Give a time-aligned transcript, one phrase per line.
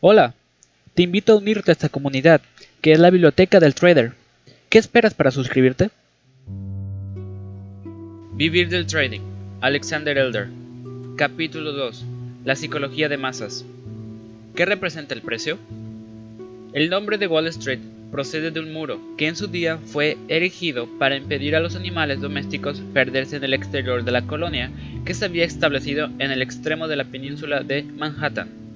[0.00, 0.34] Hola,
[0.94, 2.40] te invito a unirte a esta comunidad,
[2.80, 4.12] que es la biblioteca del trader.
[4.68, 5.90] ¿Qué esperas para suscribirte?
[8.34, 9.22] Vivir del trading.
[9.60, 10.46] Alexander Elder.
[11.16, 12.04] Capítulo 2.
[12.44, 13.64] La psicología de masas.
[14.54, 15.58] ¿Qué representa el precio?
[16.72, 17.80] El nombre de Wall Street
[18.12, 22.20] procede de un muro que en su día fue erigido para impedir a los animales
[22.20, 24.70] domésticos perderse en el exterior de la colonia
[25.04, 28.67] que se había establecido en el extremo de la península de Manhattan.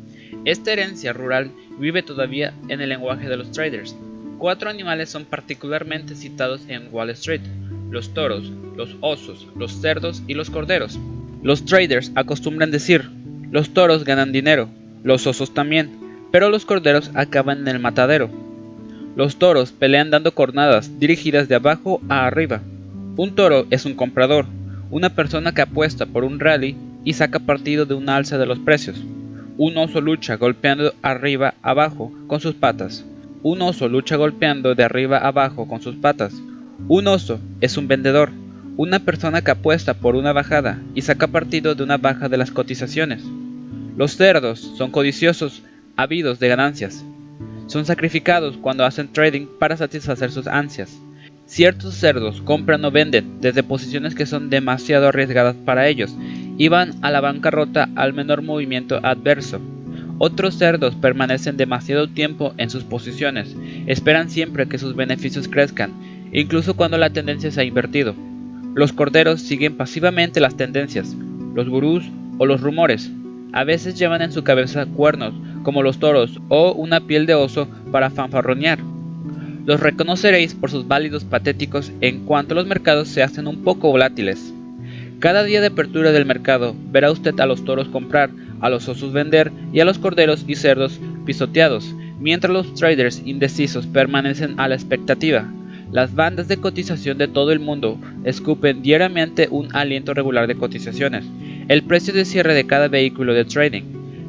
[0.45, 3.97] Esta herencia rural vive todavía en el lenguaje de los traders.
[4.39, 7.43] Cuatro animales son particularmente citados en Wall Street,
[7.91, 10.99] los toros, los osos, los cerdos y los corderos.
[11.43, 13.09] Los traders acostumbran decir,
[13.51, 14.69] los toros ganan dinero,
[15.05, 15.91] los osos también,
[16.31, 18.31] pero los corderos acaban en el matadero.
[19.15, 22.63] Los toros pelean dando cornadas dirigidas de abajo a arriba.
[23.17, 24.47] Un toro es un comprador,
[24.91, 28.59] una persona que apuesta por un rally y saca partido de una alza de los
[28.59, 29.03] precios.
[29.65, 33.05] Un oso lucha golpeando arriba abajo con sus patas.
[33.45, 36.35] Un oso lucha golpeando de arriba abajo con sus patas.
[36.89, 38.33] Un oso es un vendedor,
[38.77, 42.51] una persona que apuesta por una bajada y saca partido de una baja de las
[42.51, 43.23] cotizaciones.
[43.97, 45.63] Los cerdos son codiciosos,
[45.95, 47.05] ávidos de ganancias.
[47.69, 51.01] Son sacrificados cuando hacen trading para satisfacer sus ansias.
[51.47, 56.17] Ciertos cerdos compran o venden desde posiciones que son demasiado arriesgadas para ellos
[56.59, 59.61] Iban a la bancarrota al menor movimiento adverso.
[60.19, 65.93] Otros cerdos permanecen demasiado tiempo en sus posiciones, esperan siempre que sus beneficios crezcan,
[66.33, 68.15] incluso cuando la tendencia se ha invertido.
[68.75, 71.17] Los corderos siguen pasivamente las tendencias,
[71.55, 72.05] los gurús
[72.39, 73.11] o los rumores.
[73.53, 77.67] A veces llevan en su cabeza cuernos, como los toros, o una piel de oso
[77.91, 78.79] para fanfarronear.
[79.65, 84.53] Los reconoceréis por sus válidos patéticos en cuanto los mercados se hacen un poco volátiles.
[85.21, 89.13] Cada día de apertura del mercado verá usted a los toros comprar, a los osos
[89.13, 94.75] vender y a los corderos y cerdos pisoteados, mientras los traders indecisos permanecen a la
[94.75, 95.49] expectativa.
[95.93, 101.25] Las bandas de cotización de todo el mundo escupen diariamente un aliento regular de cotizaciones,
[101.69, 103.85] el precio de cierre de cada vehículo de trading.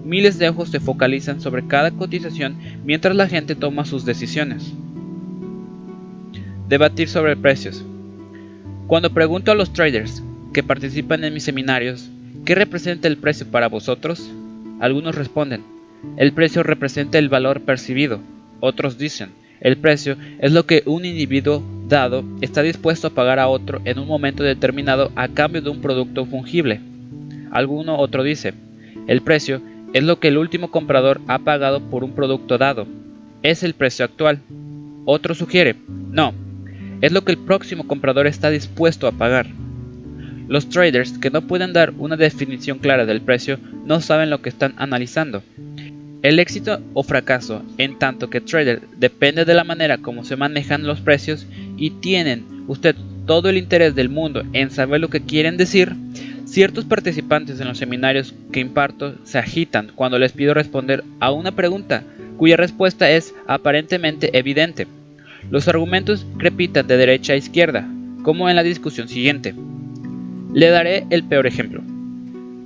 [0.06, 2.56] Miles de ojos se focalizan sobre cada cotización
[2.86, 4.74] mientras la gente toma sus decisiones.
[6.68, 7.84] Debatir sobre precios.
[8.88, 12.10] Cuando pregunto a los traders que participan en mis seminarios,
[12.46, 14.32] ¿qué representa el precio para vosotros?
[14.80, 15.64] Algunos responden,
[16.18, 18.20] el precio representa el valor percibido.
[18.60, 23.50] Otros dicen, el precio es lo que un individuo dado está dispuesto a pagar a
[23.50, 26.80] otro en un momento determinado a cambio de un producto fungible.
[27.52, 28.54] Alguno otro dice,
[29.08, 29.62] el precio
[29.94, 32.88] es lo que el último comprador ha pagado por un producto dado.
[33.42, 34.40] Es el precio actual.
[35.06, 35.76] Otro sugiere,
[36.12, 36.34] no,
[37.04, 39.48] es lo que el próximo comprador está dispuesto a pagar.
[40.48, 44.48] Los traders que no pueden dar una definición clara del precio no saben lo que
[44.48, 45.44] están analizando.
[46.22, 50.88] El éxito o fracaso, en tanto que trader, depende de la manera como se manejan
[50.88, 55.58] los precios y tienen usted todo el interés del mundo en saber lo que quieren
[55.58, 55.94] decir,
[56.46, 61.52] ciertos participantes en los seminarios que imparto se agitan cuando les pido responder a una
[61.52, 62.06] pregunta
[62.38, 64.88] cuya respuesta es aparentemente evidente.
[65.50, 67.88] Los argumentos crepitan de derecha a izquierda,
[68.24, 69.54] como en la discusión siguiente.
[70.54, 71.82] Le daré el peor ejemplo.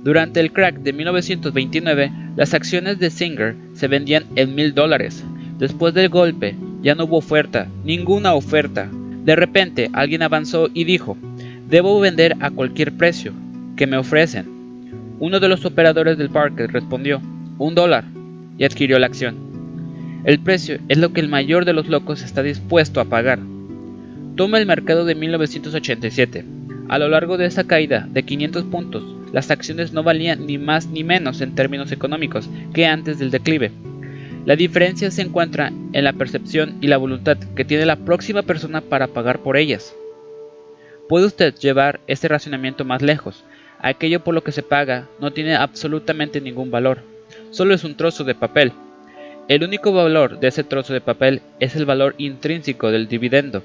[0.04, 5.24] Durante el crack de 1929, las acciones de Singer se vendían en mil dólares.
[5.58, 8.88] Después del golpe, ya no hubo oferta, ninguna oferta.
[9.24, 11.16] De repente, alguien avanzó y dijo,
[11.68, 13.32] debo vender a cualquier precio
[13.76, 14.46] que me ofrecen.
[15.18, 17.20] Uno de los operadores del parque respondió,
[17.58, 18.04] un dólar,
[18.56, 19.47] y adquirió la acción.
[20.24, 23.38] El precio es lo que el mayor de los locos está dispuesto a pagar.
[24.36, 26.44] Toma el mercado de 1987.
[26.88, 30.86] A lo largo de esa caída de 500 puntos, las acciones no valían ni más
[30.86, 33.70] ni menos en términos económicos que antes del declive.
[34.44, 38.80] La diferencia se encuentra en la percepción y la voluntad que tiene la próxima persona
[38.80, 39.94] para pagar por ellas.
[41.08, 43.44] Puede usted llevar este racionamiento más lejos.
[43.80, 47.02] Aquello por lo que se paga no tiene absolutamente ningún valor,
[47.50, 48.72] solo es un trozo de papel.
[49.48, 53.62] El único valor de ese trozo de papel es el valor intrínseco del dividendo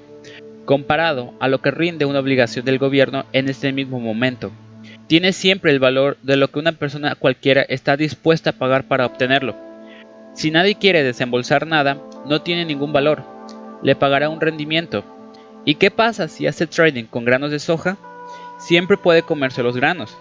[0.65, 4.51] comparado a lo que rinde una obligación del gobierno en este mismo momento.
[5.07, 9.05] Tiene siempre el valor de lo que una persona cualquiera está dispuesta a pagar para
[9.05, 9.55] obtenerlo.
[10.33, 13.23] Si nadie quiere desembolsar nada, no tiene ningún valor.
[13.83, 15.03] Le pagará un rendimiento.
[15.65, 17.97] ¿Y qué pasa si hace trading con granos de soja?
[18.57, 20.17] Siempre puede comerse los granos.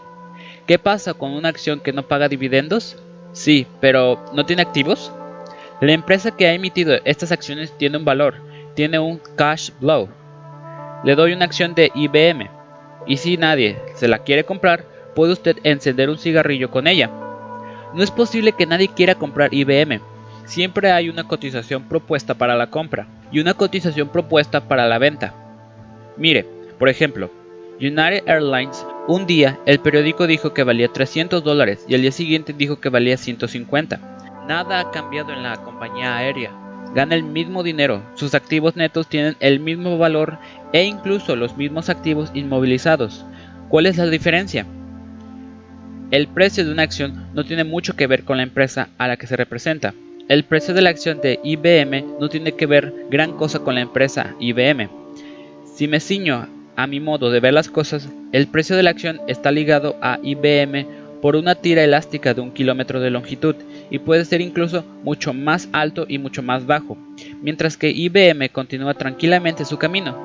[0.66, 2.96] ¿Qué pasa con una acción que no paga dividendos?
[3.32, 5.12] Sí, pero ¿no tiene activos?
[5.82, 8.36] La empresa que ha emitido estas acciones tiene un valor,
[8.76, 10.08] tiene un cash flow,
[11.02, 12.48] le doy una acción de IBM
[13.04, 14.84] y si nadie se la quiere comprar,
[15.16, 17.10] puede usted encender un cigarrillo con ella.
[17.94, 20.00] No es posible que nadie quiera comprar IBM.
[20.44, 25.34] siempre hay una cotización propuesta para la compra y una cotización propuesta para la venta.
[26.16, 26.46] Mire,
[26.78, 27.28] por ejemplo,
[27.80, 32.52] United Airlines, un día el periódico dijo que valía 300 dólares y al día siguiente
[32.52, 34.11] dijo que valía 150.
[34.46, 36.50] Nada ha cambiado en la compañía aérea.
[36.94, 40.38] Gana el mismo dinero, sus activos netos tienen el mismo valor
[40.72, 43.24] e incluso los mismos activos inmovilizados.
[43.68, 44.66] ¿Cuál es la diferencia?
[46.10, 49.16] El precio de una acción no tiene mucho que ver con la empresa a la
[49.16, 49.94] que se representa.
[50.28, 53.80] El precio de la acción de IBM no tiene que ver gran cosa con la
[53.80, 54.90] empresa IBM.
[55.74, 56.46] Si me ciño
[56.76, 60.18] a mi modo de ver las cosas, el precio de la acción está ligado a
[60.22, 60.86] IBM
[61.22, 63.56] por una tira elástica de un kilómetro de longitud
[63.92, 66.96] y puede ser incluso mucho más alto y mucho más bajo,
[67.42, 70.16] mientras que IBM continúa tranquilamente su camino.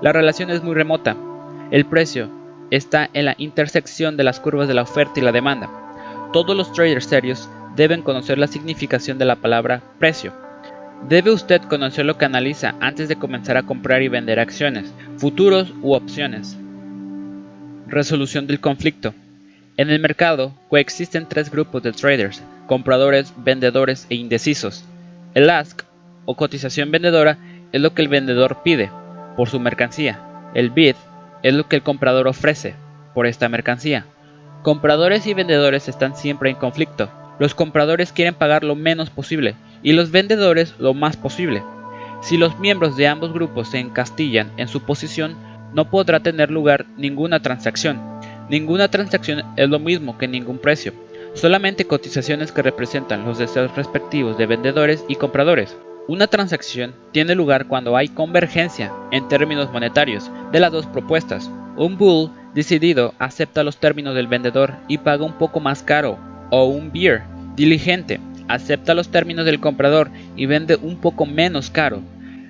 [0.00, 1.14] La relación es muy remota.
[1.70, 2.30] El precio
[2.70, 5.68] está en la intersección de las curvas de la oferta y la demanda.
[6.32, 10.32] Todos los traders serios deben conocer la significación de la palabra precio.
[11.06, 15.74] Debe usted conocer lo que analiza antes de comenzar a comprar y vender acciones, futuros
[15.82, 16.56] u opciones.
[17.86, 19.12] Resolución del conflicto.
[19.80, 24.84] En el mercado coexisten tres grupos de traders, compradores, vendedores e indecisos.
[25.32, 25.84] El ask
[26.26, 27.38] o cotización vendedora
[27.72, 28.90] es lo que el vendedor pide
[29.38, 30.20] por su mercancía.
[30.52, 30.96] El bid
[31.42, 32.74] es lo que el comprador ofrece
[33.14, 34.04] por esta mercancía.
[34.62, 37.08] Compradores y vendedores están siempre en conflicto.
[37.38, 41.62] Los compradores quieren pagar lo menos posible y los vendedores lo más posible.
[42.20, 45.36] Si los miembros de ambos grupos se encastillan en su posición,
[45.72, 48.19] no podrá tener lugar ninguna transacción.
[48.50, 50.92] Ninguna transacción es lo mismo que ningún precio,
[51.34, 55.76] solamente cotizaciones que representan los deseos respectivos de vendedores y compradores.
[56.08, 61.48] Una transacción tiene lugar cuando hay convergencia en términos monetarios de las dos propuestas.
[61.76, 66.18] Un bull decidido acepta los términos del vendedor y paga un poco más caro,
[66.50, 68.18] o un bear diligente
[68.48, 72.02] acepta los términos del comprador y vende un poco menos caro.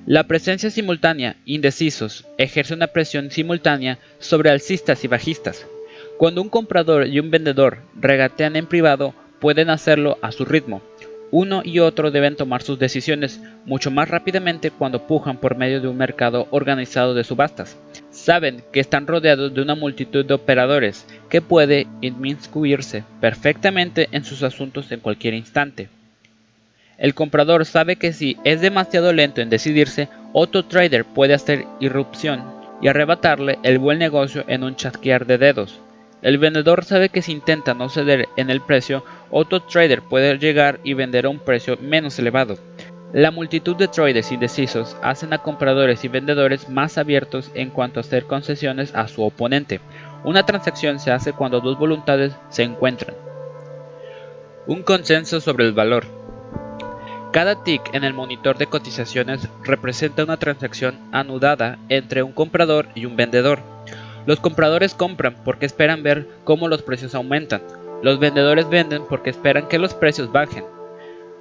[0.07, 5.67] La presencia simultánea, indecisos, ejerce una presión simultánea sobre alcistas y bajistas.
[6.21, 10.83] Cuando un comprador y un vendedor regatean en privado, pueden hacerlo a su ritmo.
[11.31, 15.89] Uno y otro deben tomar sus decisiones mucho más rápidamente cuando pujan por medio de
[15.89, 17.79] un mercado organizado de subastas.
[18.11, 24.43] Saben que están rodeados de una multitud de operadores que puede inmiscuirse perfectamente en sus
[24.43, 25.89] asuntos en cualquier instante.
[26.99, 32.43] El comprador sabe que si es demasiado lento en decidirse, otro trader puede hacer irrupción
[32.83, 35.81] y arrebatarle el buen negocio en un chasquear de dedos.
[36.23, 40.81] El vendedor sabe que si intenta no ceder en el precio, otro trader puede llegar
[40.85, 42.59] y vender a un precio menos elevado.
[43.13, 48.03] La multitud de traders indecisos hacen a compradores y vendedores más abiertos en cuanto a
[48.03, 49.81] hacer concesiones a su oponente.
[50.23, 53.17] Una transacción se hace cuando dos voluntades se encuentran.
[54.67, 56.05] Un consenso sobre el valor.
[57.33, 63.07] Cada tick en el monitor de cotizaciones representa una transacción anudada entre un comprador y
[63.07, 63.61] un vendedor.
[64.27, 67.63] Los compradores compran porque esperan ver cómo los precios aumentan.
[68.03, 70.65] Los vendedores venden porque esperan que los precios bajen.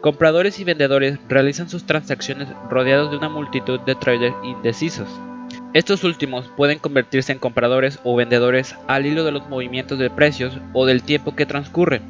[0.01, 5.09] Compradores y vendedores realizan sus transacciones rodeados de una multitud de traders indecisos.
[5.73, 10.57] Estos últimos pueden convertirse en compradores o vendedores al hilo de los movimientos de precios
[10.73, 12.01] o del tiempo que transcurre.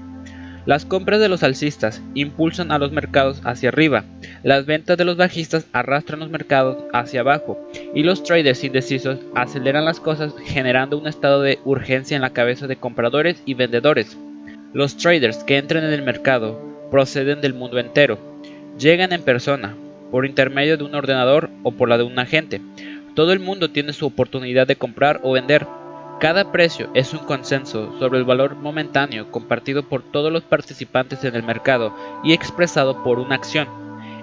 [0.69, 4.03] Las compras de los alcistas impulsan a los mercados hacia arriba,
[4.43, 7.57] las ventas de los bajistas arrastran los mercados hacia abajo
[7.95, 12.67] y los traders indecisos aceleran las cosas generando un estado de urgencia en la cabeza
[12.67, 14.15] de compradores y vendedores.
[14.71, 18.19] Los traders que entran en el mercado proceden del mundo entero,
[18.77, 19.75] llegan en persona,
[20.11, 22.61] por intermedio de un ordenador o por la de un agente.
[23.15, 25.65] Todo el mundo tiene su oportunidad de comprar o vender,
[26.19, 31.33] cada precio es un consenso sobre el valor momentáneo compartido por todos los participantes en
[31.33, 31.95] el mercado
[32.25, 33.69] y expresado por una acción.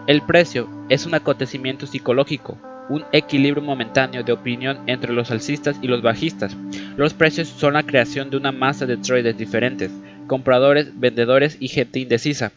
[0.07, 2.59] El precio es un acontecimiento psicológico,
[2.91, 6.55] un equilibrio momentáneo de opinión entre los alcistas y los bajistas.
[6.99, 9.91] Los precios son la creación de una masa de traders diferentes,
[10.27, 12.53] compradores, vendedores y gente indecisa.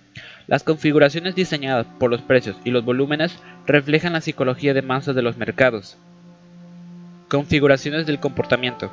[0.48, 5.22] Las configuraciones diseñadas por los precios y los volúmenes reflejan la psicología de masa de
[5.22, 5.98] los mercados.
[7.30, 8.92] Configuraciones del comportamiento.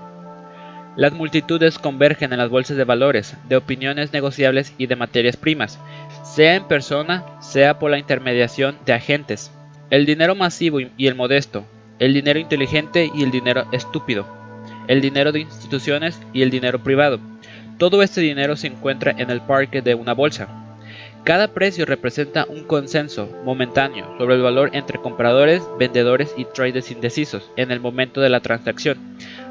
[0.97, 5.79] Las multitudes convergen en las bolsas de valores, de opiniones negociables y de materias primas,
[6.25, 9.53] sea en persona, sea por la intermediación de agentes.
[9.91, 11.67] El dinero masivo y el modesto,
[11.99, 14.27] el dinero inteligente y el dinero estúpido,
[14.89, 17.21] el dinero de instituciones y el dinero privado.
[17.77, 20.49] Todo este dinero se encuentra en el parque de una bolsa.
[21.25, 27.51] Cada precio representa un consenso momentáneo sobre el valor entre compradores, vendedores y traders indecisos
[27.57, 28.97] en el momento de la transacción.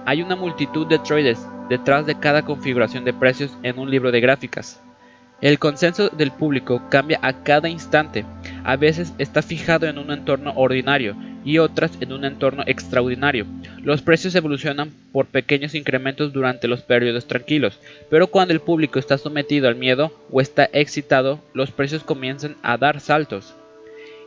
[0.06, 4.22] Hay una multitud de traders detrás de cada configuración de precios en un libro de
[4.22, 4.82] gráficas.
[5.42, 8.24] El consenso del público cambia a cada instante.
[8.64, 13.46] A veces está fijado en un entorno ordinario y otras en un entorno extraordinario.
[13.82, 19.18] Los precios evolucionan por pequeños incrementos durante los periodos tranquilos, pero cuando el público está
[19.18, 23.56] sometido al miedo o está excitado, los precios comienzan a dar saltos.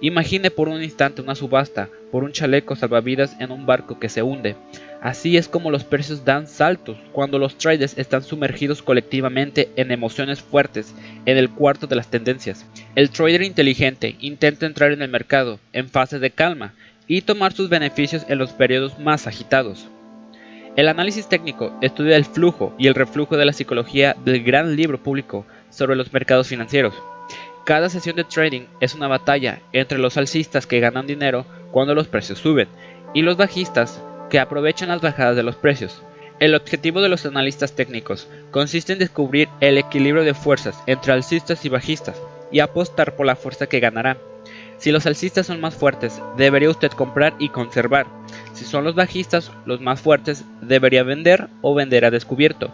[0.01, 4.23] Imagine por un instante una subasta por un chaleco salvavidas en un barco que se
[4.23, 4.55] hunde.
[5.01, 10.41] Así es como los precios dan saltos cuando los traders están sumergidos colectivamente en emociones
[10.41, 10.95] fuertes
[11.27, 12.65] en el cuarto de las tendencias.
[12.95, 16.75] El trader inteligente intenta entrar en el mercado en fase de calma
[17.09, 19.89] y tomar sus beneficios en los periodos más agitados.
[20.77, 25.03] El análisis técnico estudia el flujo y el reflujo de la psicología del gran libro
[25.03, 26.95] público sobre los mercados financieros.
[27.69, 32.09] Cada sesión de trading es una batalla entre los alcistas que ganan dinero cuando los
[32.09, 32.67] precios suben
[33.13, 36.03] y los bajistas que aprovechan las bajadas de los precios.
[36.41, 41.63] El objetivo de los analistas técnicos consiste en descubrir el equilibrio de fuerzas entre alcistas
[41.67, 42.19] y bajistas
[42.51, 44.17] y apostar por la fuerza que ganará.
[44.79, 48.07] Si los alcistas son más fuertes, debería usted comprar y conservar.
[48.55, 52.71] Si son los bajistas los más fuertes, debería vender o vender a descubierto.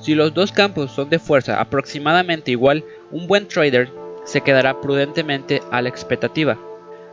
[0.00, 3.90] Si los dos campos son de fuerza aproximadamente igual, un buen trader
[4.28, 6.58] se quedará prudentemente a la expectativa.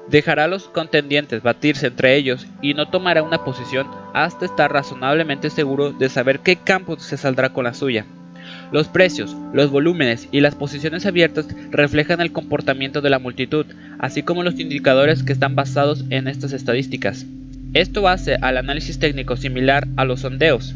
[0.10, 5.50] Dejará a los contendientes batirse entre ellos y no tomará una posición hasta estar razonablemente
[5.50, 8.06] seguro de saber qué campo se saldrá con la suya.
[8.74, 13.66] Los precios, los volúmenes y las posiciones abiertas reflejan el comportamiento de la multitud,
[13.98, 17.26] así como los indicadores que están basados en estas estadísticas.
[17.74, 20.76] Esto hace al análisis técnico similar a los sondeos.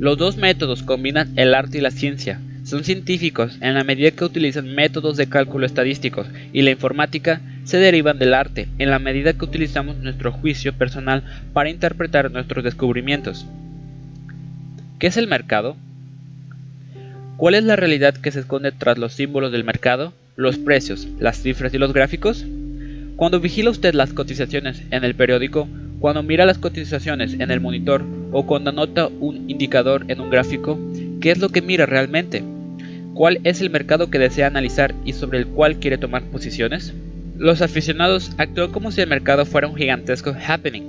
[0.00, 4.24] Los dos métodos combinan el arte y la ciencia, son científicos en la medida que
[4.24, 9.34] utilizan métodos de cálculo estadísticos y la informática se derivan del arte en la medida
[9.34, 13.46] que utilizamos nuestro juicio personal para interpretar nuestros descubrimientos.
[14.98, 15.76] ¿Qué es el mercado?
[17.36, 21.42] ¿Cuál es la realidad que se esconde tras los símbolos del mercado, los precios, las
[21.42, 22.46] cifras y los gráficos?
[23.16, 25.68] Cuando vigila usted las cotizaciones en el periódico,
[26.00, 28.02] cuando mira las cotizaciones en el monitor
[28.32, 30.78] o cuando anota un indicador en un gráfico,
[31.24, 32.44] ¿qué es lo que mira realmente?
[33.14, 36.92] cuál es el mercado que desea analizar y sobre el cual quiere tomar posiciones?
[37.38, 40.82] Los aficionados actúan como si el mercado fuera un gigantesco happening,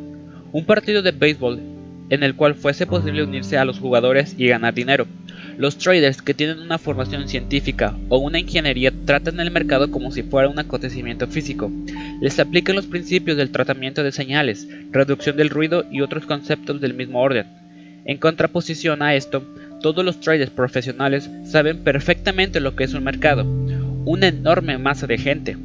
[0.51, 1.62] un partido de béisbol
[2.10, 5.08] en el cual fuese posible unirse a los jugadores y ganar dinero.
[5.58, 10.22] Los traders que tienen una formación científica o una ingeniería tratan el mercado como si
[10.22, 11.72] fuera un acontecimiento físico.
[12.20, 16.94] Les aplican los principios del tratamiento de señales, reducción del ruido y otros conceptos del
[16.94, 17.46] mismo orden.
[18.08, 19.44] En contraposición a esto,
[19.86, 23.44] todos los traders profesionales saben perfectamente lo que es un mercado,
[24.06, 25.58] una enorme masa de gente.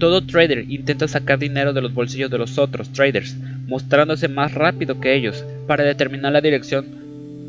[0.00, 3.36] Todo trader intenta sacar dinero de los bolsillos de los otros traders,
[3.68, 6.86] mostrándose más rápido que ellos para determinar la dirección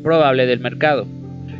[0.04, 1.04] probable del mercado.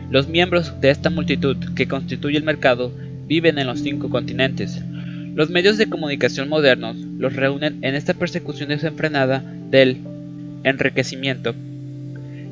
[0.09, 2.93] Los miembros de esta multitud que constituye el mercado
[3.27, 4.81] viven en los cinco continentes.
[5.35, 9.97] Los medios de comunicación modernos los reúnen en esta persecución desenfrenada del
[10.63, 11.57] enriquecimiento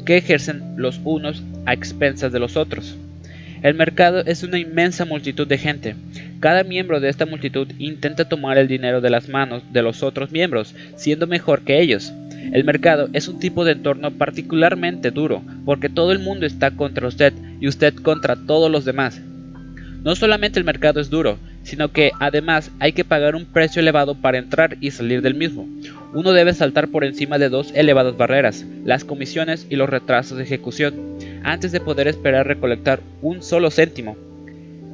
[0.04, 2.96] que ejercen los unos a expensas de los otros.
[3.62, 5.96] El mercado es una inmensa multitud de gente.
[6.40, 10.30] Cada miembro de esta multitud intenta tomar el dinero de las manos de los otros
[10.30, 12.12] miembros, siendo mejor que ellos.
[12.52, 17.08] El mercado es un tipo de entorno particularmente duro, porque todo el mundo está contra
[17.08, 19.20] usted y usted contra todos los demás.
[20.04, 24.14] No solamente el mercado es duro, sino que además hay que pagar un precio elevado
[24.14, 25.66] para entrar y salir del mismo.
[26.14, 30.44] Uno debe saltar por encima de dos elevadas barreras, las comisiones y los retrasos de
[30.44, 30.94] ejecución,
[31.42, 34.16] antes de poder esperar recolectar un solo céntimo.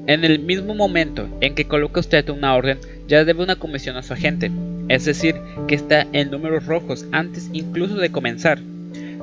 [0.07, 4.03] En el mismo momento en que coloca usted una orden, ya debe una comisión a
[4.03, 4.51] su agente,
[4.89, 5.37] es decir,
[5.69, 8.59] que está en números rojos antes incluso de comenzar.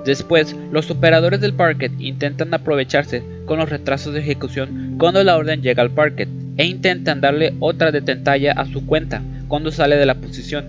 [0.06, 5.64] Después, los operadores del parquet intentan aprovecharse con los retrasos de ejecución cuando la orden
[5.64, 6.30] llega al parquet
[6.60, 10.66] e intentan darle otra detentalla a su cuenta cuando sale de la posición.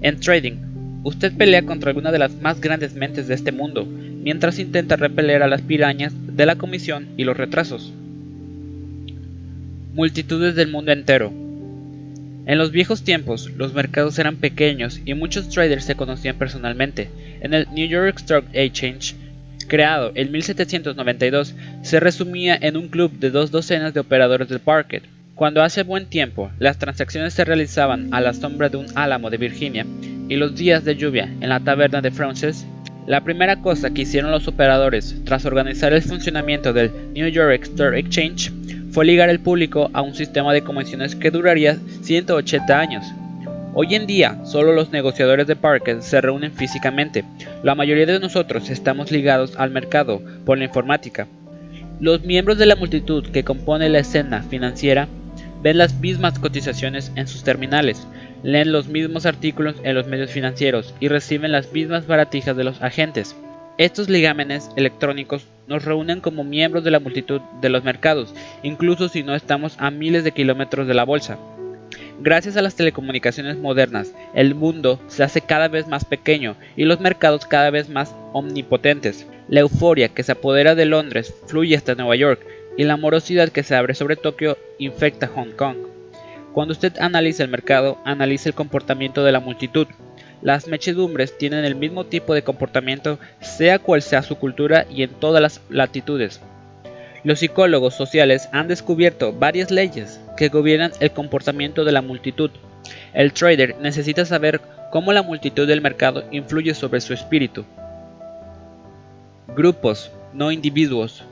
[0.00, 0.54] En trading,
[1.04, 5.42] usted pelea contra alguna de las más grandes mentes de este mundo, mientras intenta repeler
[5.42, 7.92] a las pirañas de la comisión y los retrasos.
[9.92, 11.30] Multitudes del mundo entero,
[12.44, 17.08] en los viejos tiempos, los mercados eran pequeños y muchos traders se conocían personalmente.
[17.40, 19.14] En el New York Stock Exchange,
[19.66, 25.02] creado en 1792, se resumía en un club de dos docenas de operadores del parquet.
[25.34, 29.38] Cuando hace buen tiempo, las transacciones se realizaban a la sombra de un álamo de
[29.38, 29.86] Virginia
[30.28, 32.66] y los días de lluvia en la taberna de Frances,
[33.06, 37.94] la primera cosa que hicieron los operadores tras organizar el funcionamiento del New York Stock
[37.94, 38.52] Exchange
[38.92, 43.04] fue ligar el público a un sistema de comisiones que duraría 180 años.
[43.74, 47.24] Hoy en día, solo los negociadores de parques se reúnen físicamente.
[47.62, 51.26] La mayoría de nosotros estamos ligados al mercado por la informática.
[51.98, 55.08] Los miembros de la multitud que compone la escena financiera
[55.62, 58.06] ven las mismas cotizaciones en sus terminales,
[58.42, 62.82] leen los mismos artículos en los medios financieros y reciben las mismas baratijas de los
[62.82, 63.34] agentes.
[63.78, 69.22] Estos ligámenes electrónicos nos reúnen como miembros de la multitud de los mercados, incluso si
[69.22, 71.38] no estamos a miles de kilómetros de la bolsa.
[72.24, 77.00] Gracias a las telecomunicaciones modernas, el mundo se hace cada vez más pequeño y los
[77.00, 79.26] mercados cada vez más omnipotentes.
[79.48, 82.46] La euforia que se apodera de Londres fluye hasta Nueva York
[82.78, 85.78] y la morosidad que se abre sobre Tokio infecta Hong Kong.
[86.52, 89.88] Cuando usted analiza el mercado, analiza el comportamiento de la multitud.
[90.42, 95.10] Las mechedumbres tienen el mismo tipo de comportamiento sea cual sea su cultura y en
[95.10, 96.40] todas las latitudes.
[97.24, 102.50] Los psicólogos sociales han descubierto varias leyes que gobiernan el comportamiento de la multitud.
[103.14, 104.60] El trader necesita saber
[104.90, 107.64] cómo la multitud del mercado influye sobre su espíritu.
[109.54, 111.24] Grupos, no individuos.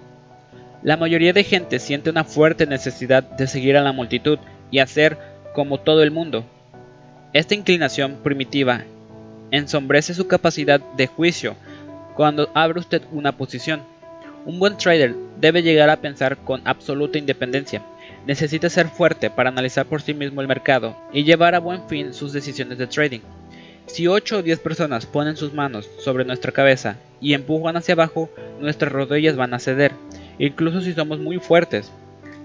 [0.82, 4.38] La mayoría de gente siente una fuerte necesidad de seguir a la multitud
[4.70, 5.18] y hacer
[5.54, 6.44] como todo el mundo.
[7.32, 8.85] Esta inclinación primitiva
[9.50, 11.56] ensombrece su capacidad de juicio
[12.14, 13.89] cuando abre usted una posición.
[14.47, 17.82] Un buen trader debe llegar a pensar con absoluta independencia.
[18.26, 22.14] Necesita ser fuerte para analizar por sí mismo el mercado y llevar a buen fin
[22.14, 23.20] sus decisiones de trading.
[23.87, 28.30] Si 8 o 10 personas ponen sus manos sobre nuestra cabeza y empujan hacia abajo,
[28.61, 29.92] nuestras rodillas van a ceder
[30.38, 31.92] incluso si somos muy fuertes.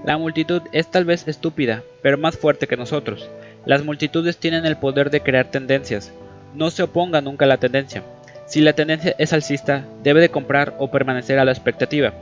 [0.03, 3.29] La multitud es tal vez estúpida, pero más fuerte que nosotros.
[3.65, 6.11] Las multitudes tienen el poder de crear tendencias.
[6.53, 8.03] No se oponga nunca a la tendencia.
[8.45, 12.13] Si la tendencia es alcista, debe de comprar o permanecer a la expectativa.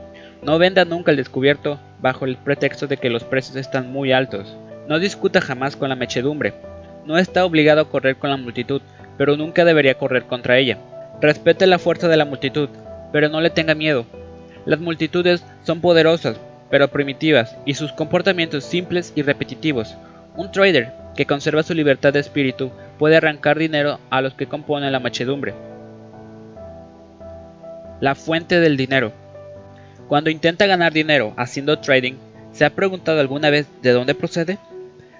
[0.42, 4.56] No venda nunca el descubierto bajo el pretexto de que los precios están muy altos.
[4.88, 6.54] No discuta jamás con la mechedumbre.
[7.04, 8.80] No está obligado a correr con la multitud,
[9.18, 10.78] pero nunca debería correr contra ella.
[11.20, 12.68] Respete la fuerza de la multitud,
[13.12, 14.06] pero no le tenga miedo.
[14.64, 16.40] Las multitudes son poderosas,
[16.70, 19.94] pero primitivas, y sus comportamientos simples y repetitivos.
[20.36, 24.90] Un trader que conserva su libertad de espíritu puede arrancar dinero a los que componen
[24.90, 25.54] la machedumbre.
[28.00, 29.12] La fuente del dinero.
[30.08, 32.14] Cuando intenta ganar dinero haciendo trading,
[32.52, 34.58] ¿se ha preguntado alguna vez de dónde procede?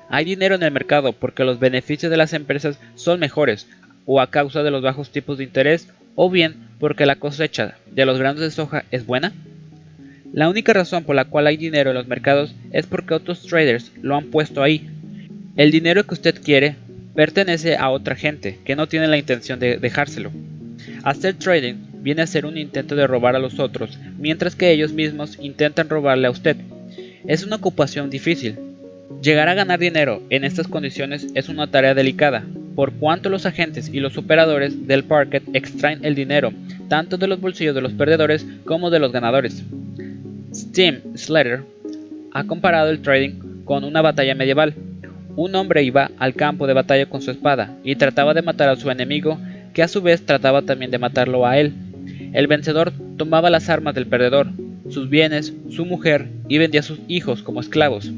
[0.09, 3.67] Hay dinero en el mercado porque los beneficios de las empresas son mejores,
[4.07, 8.05] o a causa de los bajos tipos de interés o bien porque la cosecha de
[8.05, 9.33] los granos de soja es buena?
[10.33, 13.93] La única razón por la cual hay dinero en los mercados es porque otros traders
[14.03, 14.89] lo han puesto ahí.
[15.57, 16.77] El dinero que usted quiere
[17.15, 20.33] pertenece a otra gente que no tiene la intención de dejárselo.
[21.05, 24.93] Hacer trading viene a ser un intento de robar a los otros, mientras que ellos
[24.93, 26.59] mismos intentan robarle a usted.
[27.27, 28.59] Es una ocupación difícil.
[29.23, 33.89] Llegar a ganar dinero en estas condiciones es una tarea delicada, por cuanto los agentes
[33.91, 36.53] y los operadores del parquet extraen el dinero,
[36.89, 39.65] tanto de los bolsillos de los perdedores como de los ganadores.
[40.53, 41.63] Steve Slater
[42.33, 44.75] ha comparado el trading con una batalla medieval.
[45.37, 48.77] Un hombre iba al campo de batalla con su espada y trataba de matar a
[48.77, 49.39] su enemigo,
[49.73, 51.73] que a su vez trataba también de matarlo a él.
[52.35, 54.49] El vencedor tomaba las armas del perdedor,
[54.91, 58.11] sus bienes, su mujer y vendía a sus hijos como esclavos.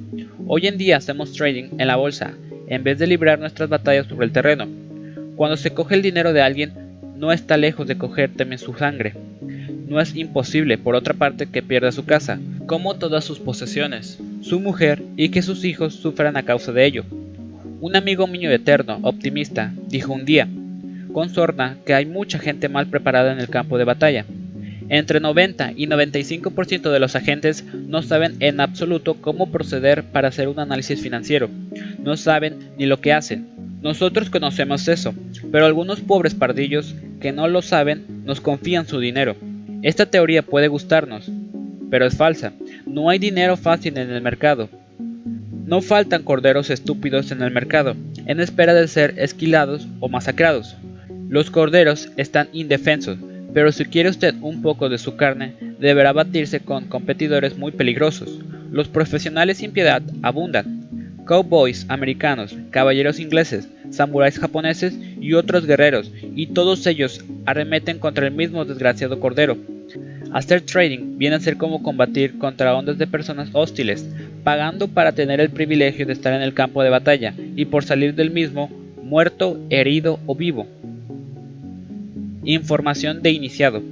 [0.46, 2.32] Hoy en día hacemos trading en la bolsa
[2.66, 4.66] en vez de librar nuestras batallas sobre el terreno.
[5.36, 6.72] Cuando se coge el dinero de alguien,
[7.14, 9.12] no está lejos de coger también su sangre.
[9.86, 14.60] No es imposible, por otra parte, que pierda su casa, como todas sus posesiones, su
[14.60, 17.04] mujer y que sus hijos sufran a causa de ello.
[17.82, 20.48] Un amigo mío eterno, optimista, dijo un día,
[21.16, 24.26] con sorna, que hay mucha gente mal preparada en el campo de batalla.
[24.90, 30.46] Entre 90 y 95% de los agentes no saben en absoluto cómo proceder para hacer
[30.46, 31.48] un análisis financiero.
[32.04, 33.48] No saben ni lo que hacen.
[33.80, 35.14] Nosotros conocemos eso,
[35.50, 39.36] pero algunos pobres pardillos que no lo saben nos confían su dinero.
[39.80, 41.30] Esta teoría puede gustarnos,
[41.90, 42.52] pero es falsa.
[42.84, 44.68] No hay dinero fácil en el mercado.
[45.64, 50.76] No faltan corderos estúpidos en el mercado, en espera de ser esquilados o masacrados.
[51.28, 53.18] Los corderos están indefensos,
[53.52, 58.38] pero si quiere usted un poco de su carne, deberá batirse con competidores muy peligrosos.
[58.70, 60.86] Los profesionales sin piedad abundan.
[61.26, 68.32] Cowboys americanos, caballeros ingleses, samuráis japoneses y otros guerreros, y todos ellos arremeten contra el
[68.32, 69.56] mismo desgraciado cordero.
[70.32, 74.08] Hacer trading viene a ser como combatir contra ondas de personas hostiles,
[74.44, 78.14] pagando para tener el privilegio de estar en el campo de batalla y por salir
[78.14, 78.70] del mismo
[79.02, 80.66] muerto, herido o vivo.
[82.46, 83.82] Información de iniciado.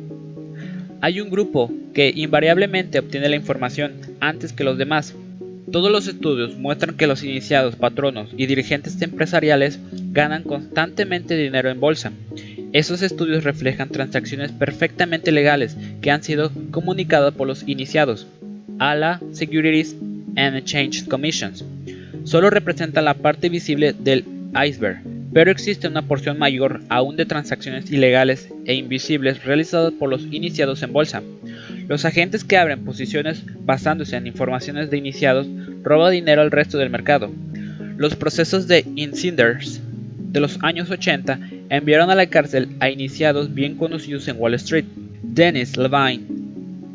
[1.00, 5.14] Hay un grupo que invariablemente obtiene la información antes que los demás.
[5.70, 9.80] Todos los estudios muestran que los iniciados, patronos y dirigentes empresariales
[10.12, 12.12] ganan constantemente dinero en bolsa.
[12.72, 18.28] Esos estudios reflejan transacciones perfectamente legales que han sido comunicadas por los iniciados.
[18.78, 19.96] a la Securities
[20.36, 21.52] and Exchange Commission.
[22.24, 25.02] Solo representa la parte visible del iceberg,
[25.34, 30.82] pero existe una porción mayor aún de transacciones ilegales e invisibles realizadas por los iniciados
[30.84, 31.22] en bolsa.
[31.88, 35.48] Los agentes que abren posiciones basándose en informaciones de iniciados
[35.82, 37.32] roban dinero al resto del mercado.
[37.96, 39.80] Los procesos de insiders
[40.18, 44.84] de los años 80 enviaron a la cárcel a iniciados bien conocidos en Wall Street,
[45.22, 46.22] Dennis Levine,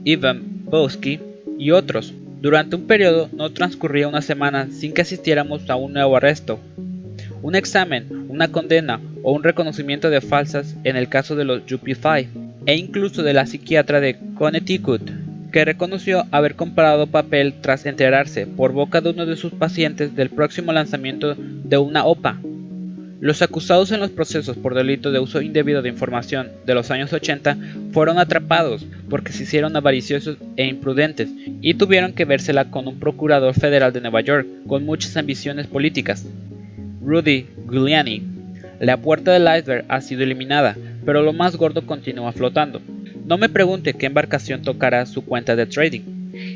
[0.06, 1.20] Ivan Bosky
[1.58, 2.14] y otros.
[2.42, 6.58] Durante un periodo no transcurría una semana sin que asistiéramos a un nuevo arresto,
[7.42, 12.28] un examen, una condena o un reconocimiento de falsas en el caso de los UP5,
[12.66, 15.02] e incluso de la psiquiatra de Connecticut,
[15.52, 20.30] que reconoció haber comprado papel tras enterarse por boca de uno de sus pacientes del
[20.30, 22.40] próximo lanzamiento de una OPA.
[23.20, 27.12] Los acusados en los procesos por delito de uso indebido de información de los años
[27.12, 27.58] 80
[27.92, 31.28] fueron atrapados porque se hicieron avariciosos e imprudentes
[31.62, 36.26] y tuvieron que vérsela con un procurador federal de Nueva York con muchas ambiciones políticas.
[37.04, 38.24] Rudy Giuliani.
[38.80, 42.82] La puerta del iceberg ha sido eliminada, pero lo más gordo continúa flotando.
[43.26, 46.02] No me pregunte qué embarcación tocará su cuenta de trading.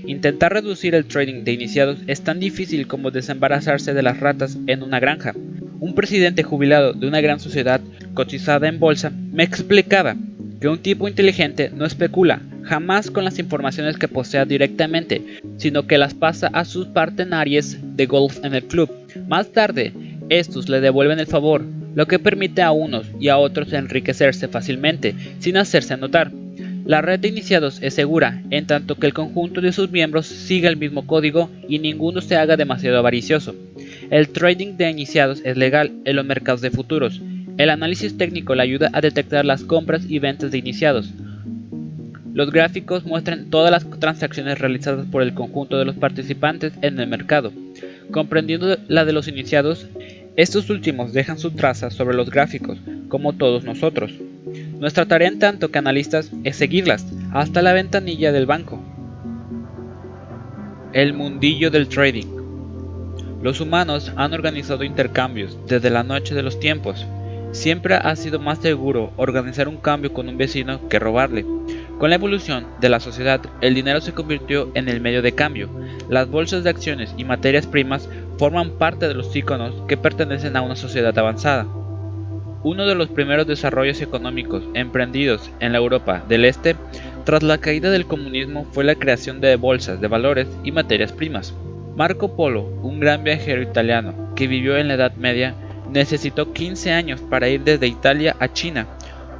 [0.06, 4.84] Intentar reducir el trading de iniciados es tan difícil como desembarazarse de las ratas en
[4.84, 5.34] una granja.
[5.80, 7.82] Un presidente jubilado de una gran sociedad
[8.14, 10.16] cotizada en bolsa me explicaba
[10.62, 15.22] que un tipo inteligente no especula jamás con las informaciones que posea directamente,
[15.58, 18.90] sino que las pasa a sus partenarios de golf en el club.
[19.28, 19.94] Más tarde,
[20.30, 21.64] estos le devuelven el favor,
[21.96, 26.32] lo que permite a unos y a otros enriquecerse fácilmente, sin hacerse notar.
[26.86, 30.70] La red de iniciados es segura, en tanto que el conjunto de sus miembros siga
[30.70, 33.56] el mismo código y ninguno se haga demasiado avaricioso.
[34.10, 37.22] El trading de iniciados es legal en los mercados de futuros.
[37.58, 41.14] El análisis técnico le ayuda a detectar las compras y ventas de iniciados.
[42.34, 47.08] Los gráficos muestran todas las transacciones realizadas por el conjunto de los participantes en el
[47.08, 47.54] mercado.
[48.12, 49.88] Comprendiendo la de los iniciados,
[50.36, 54.12] estos últimos dejan su traza sobre los gráficos, como todos nosotros.
[54.80, 58.84] Nuestra tarea en tanto que analistas es seguirlas hasta la ventanilla del banco.
[60.92, 62.28] El mundillo del trading.
[63.42, 67.06] Los humanos han organizado intercambios desde la noche de los tiempos.
[67.52, 71.46] Siempre ha sido más seguro organizar un cambio con un vecino que robarle.
[72.04, 75.70] Con la evolución de la sociedad, el dinero se convirtió en el medio de cambio.
[76.10, 80.62] Las bolsas de acciones y materias primas forman parte de los íconos que pertenecen a
[80.64, 81.66] una sociedad avanzada.
[82.62, 86.76] Uno de los primeros desarrollos económicos emprendidos en la Europa del Este
[87.24, 91.54] tras la caída del comunismo fue la creación de bolsas de valores y materias primas.
[91.96, 95.56] Marco Polo, un gran viajero italiano que vivió en la Edad Media,
[95.90, 98.88] necesitó 15 años para ir desde Italia a China.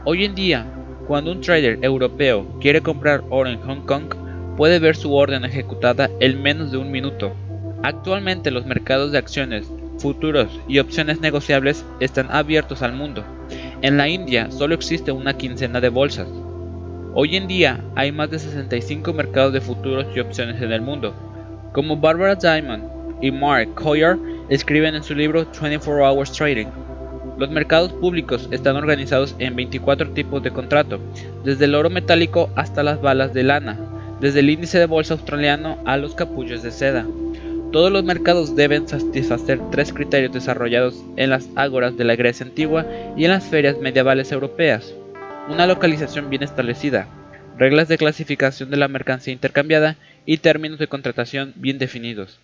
[0.06, 0.66] Hoy en día,
[1.08, 4.14] cuando un trader europeo quiere comprar oro en Hong Kong,
[4.56, 7.34] puede ver su orden ejecutada en menos de un minuto.
[7.82, 13.24] Actualmente los mercados de acciones, futuros y opciones negociables están abiertos al mundo.
[13.82, 16.28] En la India solo existe una quincena de bolsas.
[17.14, 21.14] Hoy en día hay más de 65 mercados de futuros y opciones en el mundo,
[21.74, 22.84] como Barbara Diamond
[23.22, 24.18] y Mark Coyer
[24.50, 26.68] escriben en su libro 24 Hours Trading.
[27.38, 31.00] Los mercados públicos están organizados en 24 tipos de contrato,
[31.44, 33.80] desde el oro metálico hasta las balas de lana,
[34.20, 37.06] desde el índice de bolsa australiano a los capullos de seda.
[37.72, 42.86] Todos los mercados deben satisfacer tres criterios desarrollados en las ágoras de la Grecia antigua
[43.18, 44.94] y en las ferias medievales europeas.
[45.50, 47.08] Una localización bien establecida,
[47.58, 52.40] reglas de clasificación de la mercancía intercambiada y términos de contratación bien definidos.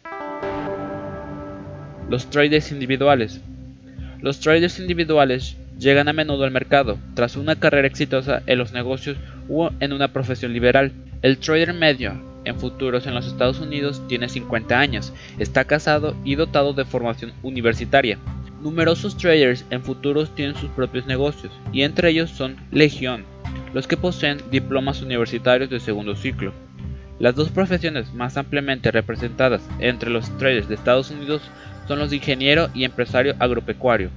[2.10, 3.40] Los traders individuales.
[4.22, 9.16] Los traders individuales llegan a menudo al mercado tras una carrera exitosa en los negocios
[9.48, 10.92] o en una profesión liberal.
[11.22, 16.36] El trader medio en futuros en los Estados Unidos tiene 50 años, está casado y
[16.36, 18.18] dotado de formación universitaria.
[18.62, 23.24] Numerosos traders en futuros tienen sus propios negocios y entre ellos son Legión,
[23.74, 26.52] los que poseen diplomas universitarios de segundo ciclo.
[27.20, 31.42] Las dos profesiones más ampliamente representadas entre los traders de Estados Unidos
[31.90, 34.12] son los de ingeniero y empresario agropecuario.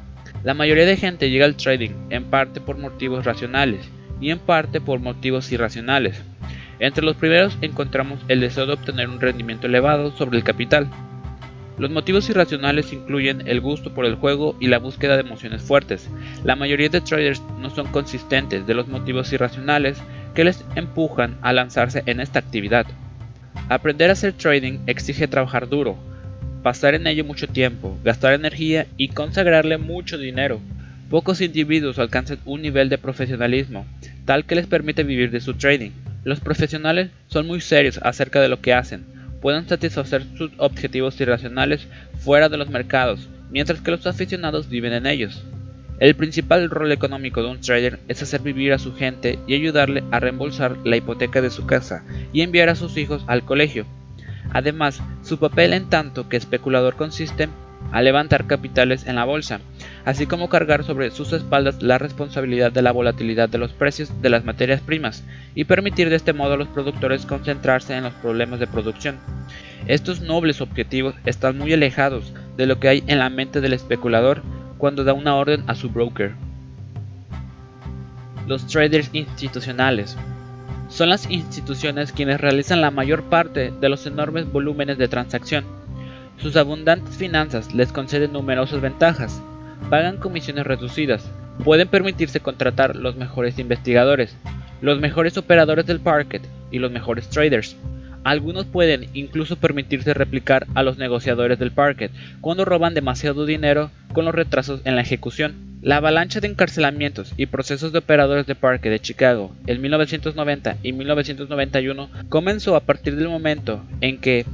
[0.45, 3.89] La mayoría de gente llega al trading en parte por motivos racionales
[4.21, 6.21] y en parte por motivos irracionales.
[6.81, 10.87] Entre los primeros encontramos el deseo de obtener un rendimiento elevado sobre el capital.
[11.79, 16.11] Los motivos irracionales incluyen el gusto por el juego y la búsqueda de emociones fuertes.
[16.45, 19.97] La mayoría de traders no son consistentes de los motivos irracionales
[20.35, 22.85] que les empujan a lanzarse en esta actividad.
[23.71, 25.97] Aprender a hacer trading exige trabajar duro,
[26.62, 30.61] pasar en ello mucho tiempo, gastar energía y consagrarle mucho dinero.
[31.11, 33.87] Pocos individuos alcanzan un nivel de profesionalismo
[34.25, 35.90] tal que les permite vivir de su trading.
[36.25, 39.05] Los profesionales son muy serios acerca de lo que hacen,
[39.40, 41.88] puedan satisfacer sus objetivos irracionales
[42.20, 45.42] fuera de los mercados, mientras que los aficionados viven en ellos.
[45.98, 50.03] El principal rol económico de un trader es hacer vivir a su gente y ayudarle
[50.11, 53.87] a reembolsar la hipoteca de su casa y enviar a sus hijos al colegio.
[54.53, 57.49] Además, su papel en tanto que especulador consiste
[57.91, 59.61] a levantar capitales en la bolsa,
[60.05, 64.31] así como cargar sobre sus espaldas la responsabilidad de la volatilidad de los precios de
[64.31, 68.61] las materias primas y permitir de este modo a los productores concentrarse en los problemas
[68.61, 69.17] de producción.
[69.87, 74.43] Estos nobles objetivos están muy alejados de lo que hay en la mente del especulador
[74.79, 76.33] cuando da una orden a su broker.
[78.47, 80.17] Los traders institucionales
[80.92, 85.64] son las instituciones quienes realizan la mayor parte de los enormes volúmenes de transacción
[86.42, 89.40] sus abundantes finanzas les conceden numerosas ventajas,
[89.88, 91.24] pagan comisiones reducidas,
[91.62, 94.37] pueden permitirse contratar los mejores investigadores,
[94.81, 97.76] los mejores operadores del parquet y los mejores traders.
[98.25, 104.25] Algunos pueden incluso permitirse replicar a los negociadores del parquet cuando roban demasiado dinero con
[104.25, 105.73] los retrasos en la ejecución.
[105.83, 110.93] La avalancha de encarcelamientos y procesos de operadores de parque de Chicago en 1990 y
[110.93, 114.47] 1991 comenzó a partir del momento en que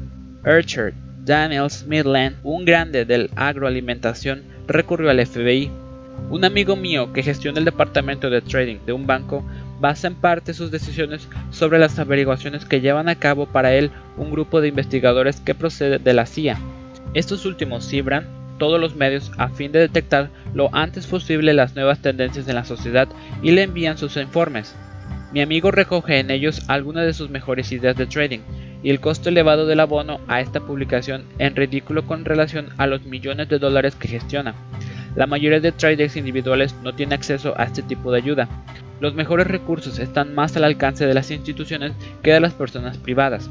[0.47, 0.95] Urchard
[1.29, 5.71] Daniels Midland, un grande del agroalimentación, recurrió al FBI.
[6.31, 9.45] Un amigo mío que gestiona el departamento de trading de un banco
[9.81, 14.31] basa en parte sus decisiones sobre las averiguaciones que llevan a cabo para él un
[14.31, 16.59] grupo de investigadores que procede de la CIA.
[17.15, 18.27] Estos últimos cibran
[18.59, 22.65] todos los medios a fin de detectar lo antes posible las nuevas tendencias en la
[22.65, 23.09] sociedad
[23.43, 24.75] y le envían sus informes.
[25.33, 28.41] Mi amigo recoge en ellos algunas de sus mejores ideas de trading
[28.83, 33.05] y el costo elevado del abono a esta publicación en ridículo con relación a los
[33.05, 34.55] millones de dólares que gestiona.
[35.17, 38.49] La mayoría de traders individuales no tiene acceso a este tipo de ayuda.
[39.01, 43.49] Los mejores recursos están más al alcance de las instituciones que de las personas privadas.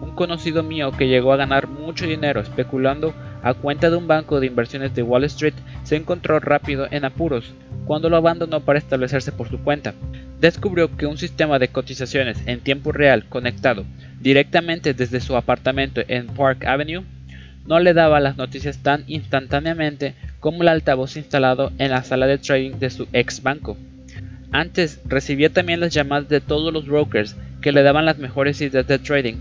[0.00, 4.40] Un conocido mío que llegó a ganar mucho dinero especulando a cuenta de un banco
[4.40, 7.52] de inversiones de Wall Street se encontró rápido en apuros
[7.86, 9.94] cuando lo abandonó para establecerse por su cuenta.
[10.40, 13.84] Descubrió que un sistema de cotizaciones en tiempo real conectado
[14.20, 17.04] directamente desde su apartamento en Park Avenue,
[17.66, 22.38] no le daba las noticias tan instantáneamente como el altavoz instalado en la sala de
[22.38, 23.76] trading de su ex banco.
[24.52, 28.86] Antes recibía también las llamadas de todos los brokers que le daban las mejores ideas
[28.86, 29.36] de trading,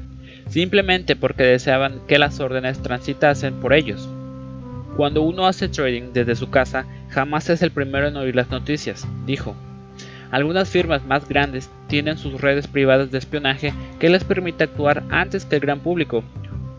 [0.50, 4.08] simplemente porque deseaban que las órdenes transitasen por ellos.
[4.96, 9.08] Cuando uno hace trading desde su casa, jamás es el primero en oír las noticias,
[9.26, 9.56] dijo.
[10.30, 15.46] Algunas firmas más grandes tienen sus redes privadas de espionaje que les permite actuar antes
[15.46, 16.24] que el gran público.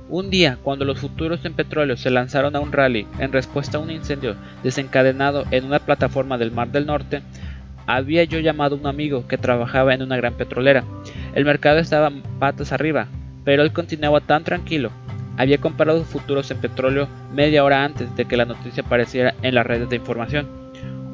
[0.09, 3.81] Un día, cuando los futuros en petróleo se lanzaron a un rally en respuesta a
[3.81, 7.23] un incendio desencadenado en una plataforma del Mar del Norte,
[7.96, 10.85] había yo llamado a un amigo que trabajaba en una gran petrolera.
[11.35, 13.09] El mercado estaba patas arriba,
[13.44, 14.90] pero él continuaba tan tranquilo.
[15.37, 19.66] Había comprado futuros en petróleo media hora antes de que la noticia apareciera en las
[19.66, 20.46] redes de información.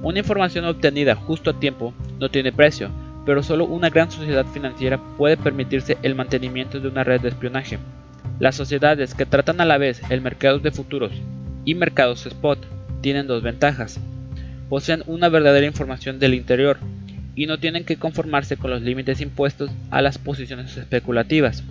[0.03, 2.91] Una información obtenida justo a tiempo no tiene precio,
[3.25, 7.79] pero solo una gran sociedad financiera puede permitirse el mantenimiento de una red de espionaje.
[8.39, 11.13] Las sociedades que tratan a la vez el mercado de futuros
[11.65, 12.59] y mercados spot
[13.01, 14.01] tienen dos ventajas.
[14.69, 16.79] Poseen una verdadera información del interior
[17.35, 21.63] y no tienen que conformarse con los límites impuestos a las posiciones especulativas.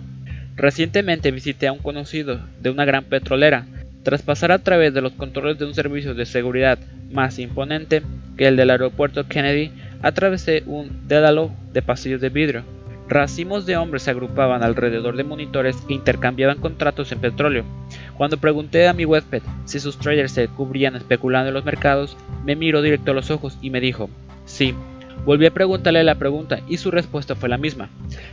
[0.54, 3.66] Recientemente visité a un conocido de una gran petrolera.
[4.02, 6.78] Tras pasar a través de los controles de un servicio de seguridad
[7.12, 8.02] más imponente
[8.36, 12.64] que el del aeropuerto Kennedy, atravesé un dédalo de pasillos de vidrio.
[13.08, 17.64] Racimos de hombres se agrupaban alrededor de monitores e intercambiaban contratos en petróleo.
[18.16, 22.56] Cuando pregunté a mi huésped si sus traders se cubrían especulando en los mercados, me
[22.56, 24.10] miró directo a los ojos y me dijo,
[24.44, 24.74] sí.
[25.24, 27.88] Volví a preguntarle la pregunta y su respuesta fue la misma.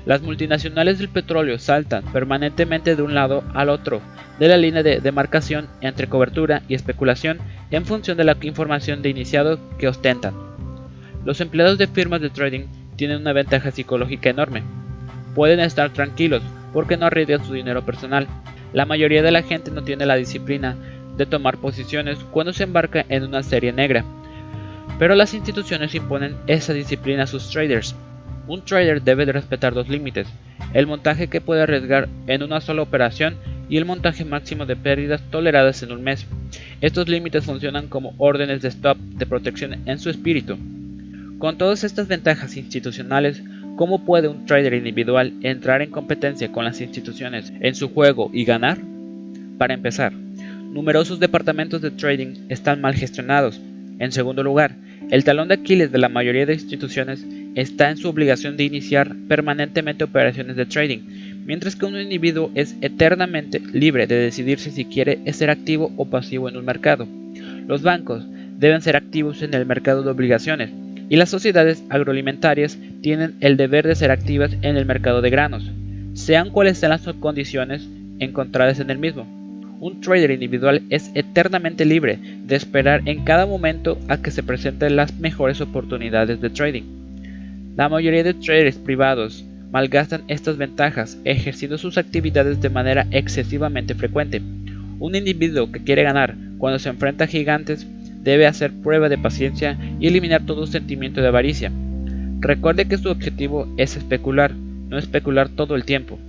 [0.06, 4.02] Las multinacionales del petróleo saltan permanentemente de un lado al otro
[4.40, 7.38] de la línea de demarcación entre cobertura y especulación
[7.72, 10.34] en función de la información de iniciado que ostentan.
[11.26, 14.64] Los empleados de firmas de trading tienen una ventaja psicológica enorme.
[15.36, 16.42] Pueden estar tranquilos
[16.74, 18.28] porque no arriesgan su dinero personal.
[18.74, 20.76] La mayoría de la gente no tiene la disciplina
[21.18, 24.04] de tomar posiciones cuando se embarca en una serie negra.
[25.00, 27.96] Pero las instituciones imponen esa disciplina a sus traders.
[28.48, 30.28] Un trader debe de respetar dos límites,
[30.74, 33.38] el montaje que puede arriesgar en una sola operación
[33.70, 36.28] y el montaje máximo de pérdidas toleradas en un mes.
[36.82, 40.58] Estos límites funcionan como órdenes de stop de protección en su espíritu.
[41.44, 43.44] Con todas estas ventajas institucionales,
[43.76, 48.46] ¿cómo puede un trader individual entrar en competencia con las instituciones en su juego y
[48.46, 48.78] ganar?
[49.58, 53.60] Para empezar, numerosos departamentos de trading están mal gestionados.
[54.00, 54.78] En segundo lugar,
[55.12, 57.26] el talón de Aquiles de la mayoría de instituciones
[57.56, 61.00] está en su obligación de iniciar permanentemente operaciones de trading,
[61.46, 66.48] mientras que un individuo es eternamente libre de decidirse si quiere ser activo o pasivo
[66.48, 67.06] en un mercado.
[67.68, 68.26] Los bancos
[68.58, 70.70] deben ser activos en el mercado de obligaciones
[71.10, 75.72] y las sociedades agroalimentarias tienen el deber de ser activas en el mercado de granos,
[76.14, 77.88] sean cuales sean las condiciones
[78.20, 79.28] encontradas en el mismo.
[79.80, 84.96] Un trader individual es eternamente libre de esperar en cada momento a que se presenten
[84.96, 86.84] las mejores oportunidades de trading.
[87.76, 94.42] La mayoría de traders privados malgastan estas ventajas ejerciendo sus actividades de manera excesivamente frecuente.
[95.00, 97.88] Un individuo que quiere ganar cuando se enfrenta a gigantes
[98.24, 101.72] debe hacer prueba de paciencia y eliminar todo sentimiento de avaricia.
[102.40, 106.20] Recuerde que su objetivo es especular, no especular todo el tiempo.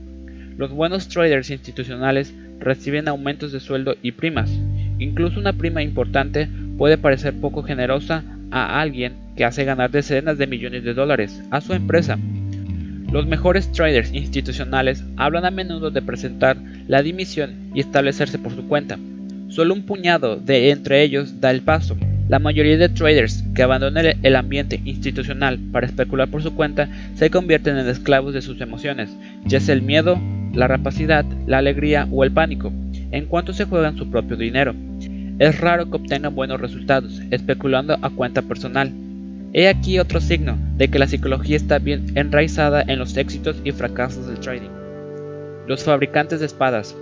[0.57, 4.51] Los buenos traders institucionales reciben aumentos de sueldo y primas.
[4.99, 10.47] Incluso una prima importante puede parecer poco generosa a alguien que hace ganar decenas de
[10.47, 12.19] millones de dólares a su empresa
[13.15, 16.57] los mejores traders institucionales hablan a menudo de presentar
[16.89, 18.99] la dimisión y establecerse por su cuenta.
[19.55, 21.97] Solo un puñado de entre ellos da el paso.
[22.29, 27.31] La mayoría de traders que abandonan el ambiente institucional para especular por su cuenta se
[27.31, 30.21] convierten en esclavos de sus emociones, ya sea el miedo,
[30.53, 32.73] la rapacidad, la alegría o el pánico,
[33.13, 34.75] en cuanto se juegan su propio dinero.
[35.39, 38.93] Es raro que obtengan buenos resultados especulando a cuenta personal,
[39.57, 43.71] He aquí otro signo de que la psicología está bien enraizada en los éxitos y
[43.71, 44.71] fracasos del trading.
[45.69, 46.97] Los fabricantes de espadas.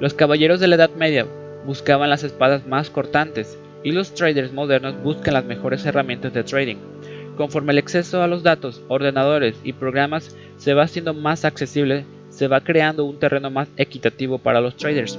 [0.00, 1.26] Los caballeros de la Edad Media
[1.66, 6.76] buscaban las espadas más cortantes y los traders modernos buscan las mejores herramientas de trading.
[7.36, 12.48] Conforme el acceso a los datos, ordenadores y programas se va haciendo más accesible, se
[12.48, 15.18] va creando un terreno más equitativo para los traders.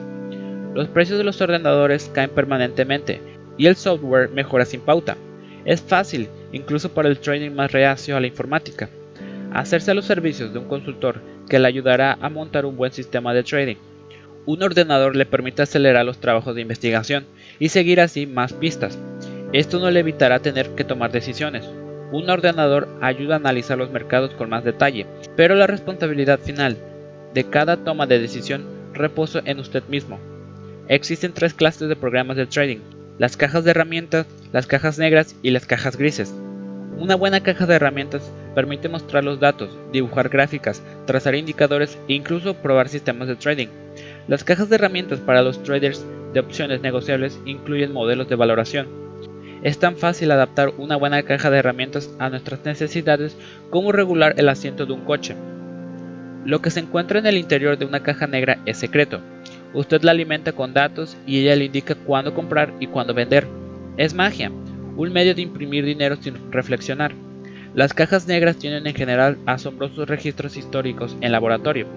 [0.74, 3.22] Los precios de los ordenadores caen permanentemente
[3.58, 5.18] y el software mejora sin pauta.
[5.66, 8.90] Es fácil, incluso para el trading más reacio a la informática,
[9.54, 13.34] hacerse a los servicios de un consultor que le ayudará a montar un buen sistema
[13.34, 13.76] de trading.
[14.46, 17.26] Un ordenador le permite acelerar los trabajos de investigación
[17.60, 18.98] y seguir así más pistas.
[19.54, 21.64] Esto no le evitará tener que tomar decisiones.
[22.12, 25.06] Un ordenador ayuda a analizar los mercados con más detalle,
[25.38, 26.76] pero la responsabilidad final
[27.34, 30.20] de cada toma de decisión reposa en usted mismo.
[30.90, 32.80] Existen tres clases de programas de trading,
[33.18, 36.34] las cajas de herramientas, las cajas negras y las cajas grises.
[36.98, 42.56] Una buena caja de herramientas permite mostrar los datos, dibujar gráficas, trazar indicadores e incluso
[42.56, 43.83] probar sistemas de trading.
[44.28, 48.88] Las cajas de herramientas para los traders de opciones negociables incluyen modelos de valoración.
[49.64, 53.38] Es tan fácil adaptar una buena caja de herramientas a nuestras necesidades
[53.70, 55.36] como regular el asiento de un coche.
[56.46, 59.22] Lo que se encuentra en el interior de una caja negra es secreto,
[59.74, 63.48] Usted la alimenta con datos y ella le indica cuándo comprar y cuándo vender.
[63.98, 64.52] Es magia,
[64.96, 67.14] un medio de imprimir dinero sin reflexionar.
[67.74, 71.88] Las cajas negras tienen en general asombrosos registros históricos en laboratorio,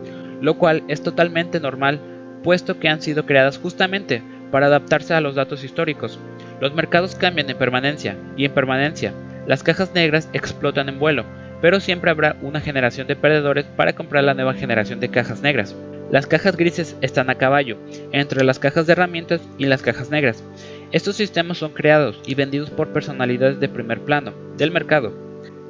[0.40, 2.00] lo cual es totalmente normal
[2.46, 6.20] puesto que han sido creadas justamente para adaptarse a los datos históricos.
[6.60, 9.12] Los mercados cambian en permanencia y en permanencia
[9.48, 11.24] las cajas negras explotan en vuelo,
[11.60, 15.74] pero siempre habrá una generación de perdedores para comprar la nueva generación de cajas negras.
[16.12, 17.78] Las cajas grises están a caballo,
[18.12, 20.44] entre las cajas de herramientas y las cajas negras.
[20.92, 25.25] Estos sistemas son creados y vendidos por personalidades de primer plano del mercado.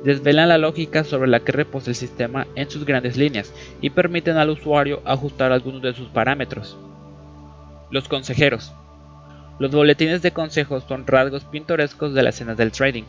[0.06, 4.36] Desvelan la lógica sobre la que reposa el sistema en sus grandes líneas y permiten
[4.36, 6.78] al usuario ajustar algunos de sus parámetros.
[7.90, 8.72] Los consejeros.
[9.58, 13.02] Los boletines de consejos son rasgos pintorescos de la escena del trading.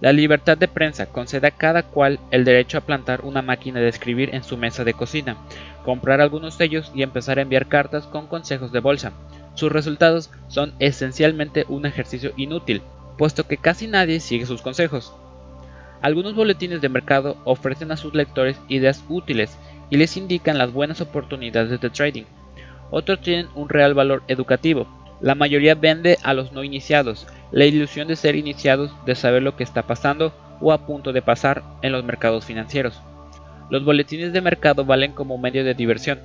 [0.00, 3.86] La libertad de prensa concede a cada cual el derecho a plantar una máquina de
[3.86, 5.36] escribir en su mesa de cocina,
[5.84, 9.12] comprar algunos sellos y empezar a enviar cartas con consejos de bolsa.
[9.54, 12.82] Sus resultados son esencialmente un ejercicio inútil,
[13.16, 15.14] puesto que casi nadie sigue sus consejos.
[16.02, 19.56] Algunos boletines de mercado ofrecen a sus lectores ideas útiles
[19.88, 22.24] y les indican las buenas oportunidades de trading.
[22.90, 24.88] Otros tienen un real valor educativo.
[25.20, 29.54] La mayoría vende a los no iniciados, la ilusión de ser iniciados, de saber lo
[29.54, 33.00] que está pasando o a punto de pasar en los mercados financieros.
[33.70, 36.18] Los boletines de mercado valen como medio de diversión.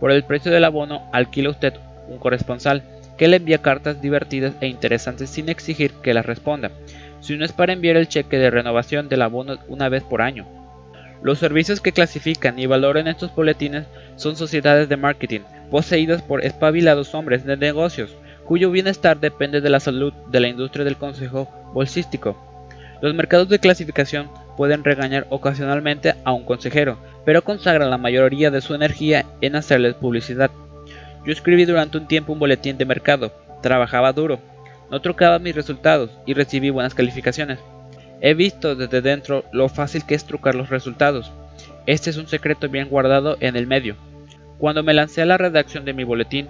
[0.00, 1.74] Por el precio del abono alquila usted
[2.08, 2.82] un corresponsal
[3.18, 6.70] que le envía cartas divertidas e interesantes sin exigir que las responda,
[7.20, 10.46] si no es para enviar el cheque de renovación del abono una vez por año.
[11.22, 15.40] Los servicios que clasifican y valoran estos boletines son sociedades de marketing,
[15.70, 18.16] poseídas por espabilados hombres de negocios,
[18.46, 22.36] cuyo bienestar depende de la salud de la industria del consejo bolsístico.
[23.02, 28.60] Los mercados de clasificación pueden regañar ocasionalmente a un consejero, pero consagran la mayoría de
[28.60, 30.50] su energía en hacerles publicidad.
[31.24, 34.40] Yo escribí durante un tiempo un boletín de mercado, trabajaba duro,
[34.90, 37.58] no trocaba mis resultados y recibí buenas calificaciones.
[38.20, 41.32] He visto desde dentro lo fácil que es trucar los resultados.
[41.86, 43.96] Este es un secreto bien guardado en el medio.
[44.58, 46.48] Cuando me lancé a la redacción de mi boletín,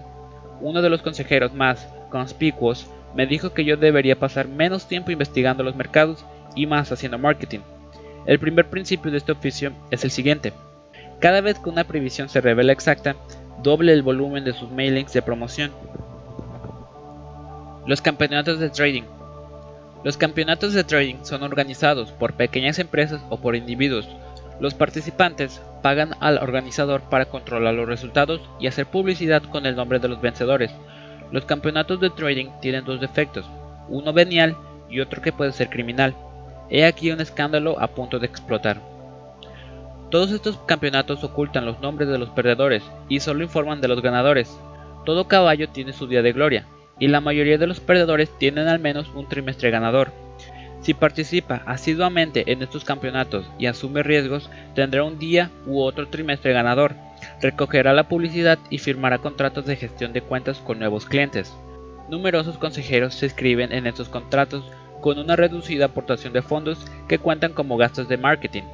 [0.60, 5.62] uno de los consejeros más conspicuos me dijo que yo debería pasar menos tiempo investigando
[5.62, 6.24] los mercados
[6.54, 7.60] y más haciendo marketing.
[8.26, 10.52] El primer principio de este oficio es el siguiente.
[11.20, 13.16] Cada vez que una previsión se revela exacta,
[13.62, 15.70] doble el volumen de sus mailings de promoción.
[17.86, 19.04] Los campeonatos de trading.
[20.04, 24.06] Los campeonatos de trading son organizados por pequeñas empresas o por individuos.
[24.60, 29.98] Los participantes pagan al organizador para controlar los resultados y hacer publicidad con el nombre
[29.98, 30.70] de los vencedores.
[31.32, 33.46] Los campeonatos de trading tienen dos defectos,
[33.88, 34.56] uno venial
[34.90, 36.14] y otro que puede ser criminal.
[36.68, 38.78] He aquí un escándalo a punto de explotar.
[40.10, 44.54] Todos estos campeonatos ocultan los nombres de los perdedores y solo informan de los ganadores.
[45.06, 46.66] Todo caballo tiene su día de gloria,
[47.00, 50.12] y la mayoría de los perdedores tienen al menos un trimestre ganador.
[50.82, 56.52] Si participa asiduamente en estos campeonatos y asume riesgos, tendrá un día u otro trimestre
[56.52, 56.94] ganador,
[57.40, 61.54] recogerá la publicidad y firmará contratos de gestión de cuentas con nuevos clientes.
[62.08, 64.64] Numerosos consejeros se inscriben en estos contratos
[65.00, 66.78] con una reducida aportación de fondos
[67.08, 68.64] que cuentan como gastos de marketing.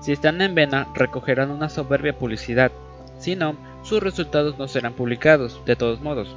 [0.00, 2.70] Si están en vena, recogerán una soberbia publicidad.
[3.18, 6.34] Si no, sus resultados no serán publicados, de todos modos.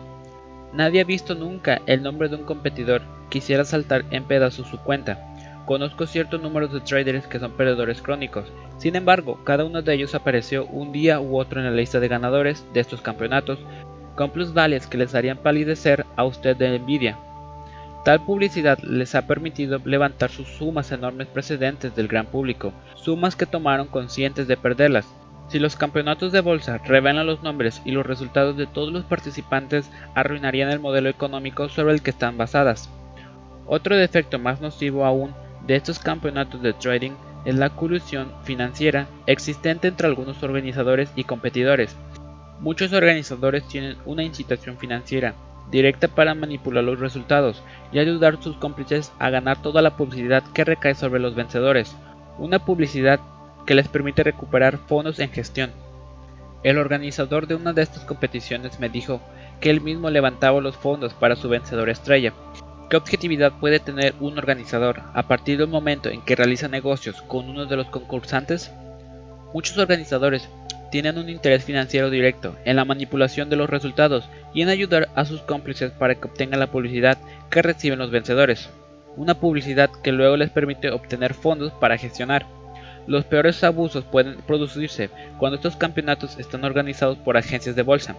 [0.74, 5.20] Nadie ha visto nunca el nombre de un competidor quisiera saltar en pedazos su cuenta.
[5.65, 8.45] Conozco ciertos números de traders que son perdedores crónicos.
[8.78, 12.07] Sin embargo, cada uno de ellos apareció un día u otro en la lista de
[12.07, 13.59] ganadores de estos campeonatos,
[14.15, 17.18] con plusvalias que les harían palidecer a usted de envidia.
[18.05, 23.45] Tal publicidad les ha permitido levantar sus sumas enormes precedentes del gran público, sumas que
[23.45, 25.05] tomaron conscientes de perderlas.
[25.47, 29.89] Si los campeonatos de bolsa revelan los nombres y los resultados de todos los participantes,
[30.13, 32.89] arruinarían el modelo económico sobre el que están basadas.
[33.65, 35.33] Otro defecto más nocivo aún
[35.65, 37.11] de estos campeonatos de trading
[37.45, 41.95] es la colusión financiera existente entre algunos organizadores y competidores.
[42.59, 45.33] Muchos organizadores tienen una incitación financiera,
[45.71, 50.43] directa para manipular los resultados y ayudar a sus cómplices a ganar toda la publicidad
[50.53, 51.95] que recae sobre los vencedores,
[52.37, 53.19] una publicidad
[53.68, 55.70] que les permite recuperar fondos en gestión.
[56.63, 59.22] El organizador de una de estas competiciones me dijo
[59.59, 62.34] que él mismo levantaba los fondos para su vencedor estrella.
[62.89, 67.49] ¿Qué objetividad puede tener un organizador a partir del momento en que realiza negocios con
[67.49, 68.72] uno de los concursantes?
[69.53, 70.47] Muchos organizadores
[70.89, 75.26] tienen un interés financiero directo en la manipulación de los resultados y en ayudar a
[75.26, 77.18] sus cómplices para que obtengan la publicidad
[77.49, 78.70] que reciben los vencedores,
[79.18, 82.45] una publicidad que luego les permite obtener fondos para gestionar.
[83.08, 88.16] Los peores abusos pueden producirse cuando estos campeonatos están organizados por agencias de bolsa.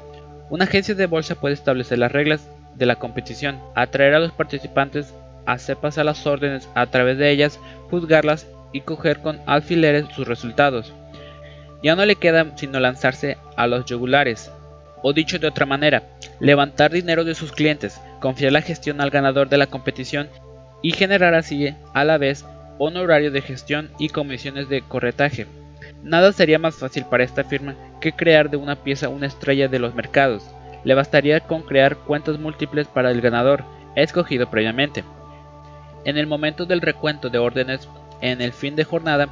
[0.48, 5.12] Una agencia de bolsa puede establecer las reglas de la competición, atraer a los participantes,
[5.44, 7.60] hacer pasar las órdenes a través de ellas,
[7.90, 10.92] juzgarlas y coger con alfileres sus resultados.
[11.82, 14.50] Ya no le queda sino lanzarse a los yugulares,
[15.02, 16.04] o dicho de otra manera,
[16.40, 20.28] levantar dinero de sus clientes, confiar la gestión al ganador de la competición
[20.82, 22.44] y generar así a la vez
[22.78, 25.46] honorario de gestión y comisiones de corretaje.
[26.02, 29.78] Nada sería más fácil para esta firma que crear de una pieza una estrella de
[29.78, 30.44] los mercados.
[30.84, 33.64] Le bastaría con crear cuentas múltiples para el ganador,
[33.96, 35.04] escogido previamente.
[36.04, 37.88] En el momento del recuento de órdenes
[38.20, 39.28] en el fin de jornada,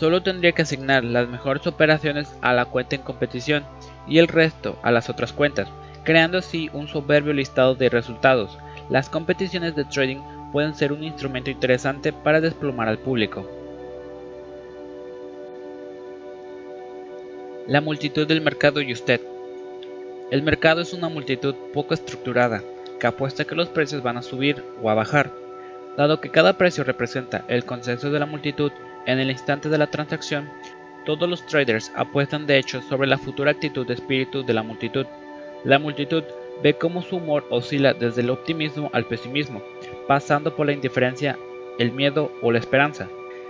[0.00, 3.64] Solo tendría que asignar las mejores operaciones a la cuenta en competición
[4.08, 5.68] y el resto a las otras cuentas,
[6.04, 8.56] creando así un soberbio listado de resultados.
[8.88, 10.22] Las competiciones de trading
[10.52, 13.48] pueden ser un instrumento interesante para desplomar al público.
[17.66, 19.20] La multitud del mercado y usted.
[20.30, 22.62] El mercado es una multitud poco estructurada,
[22.98, 25.30] que apuesta que los precios van a subir o a bajar.
[25.96, 28.72] Dado que cada precio representa el consenso de la multitud,
[29.06, 30.48] en el instante de la transacción,
[31.04, 35.06] todos los traders apuestan de hecho sobre la futura actitud de espíritu de la multitud.
[35.64, 36.24] La multitud
[36.62, 39.62] ve cómo su humor oscila desde el optimismo al pesimismo,
[40.06, 41.38] pasando por la indiferencia,
[41.78, 43.08] el miedo o la esperanza.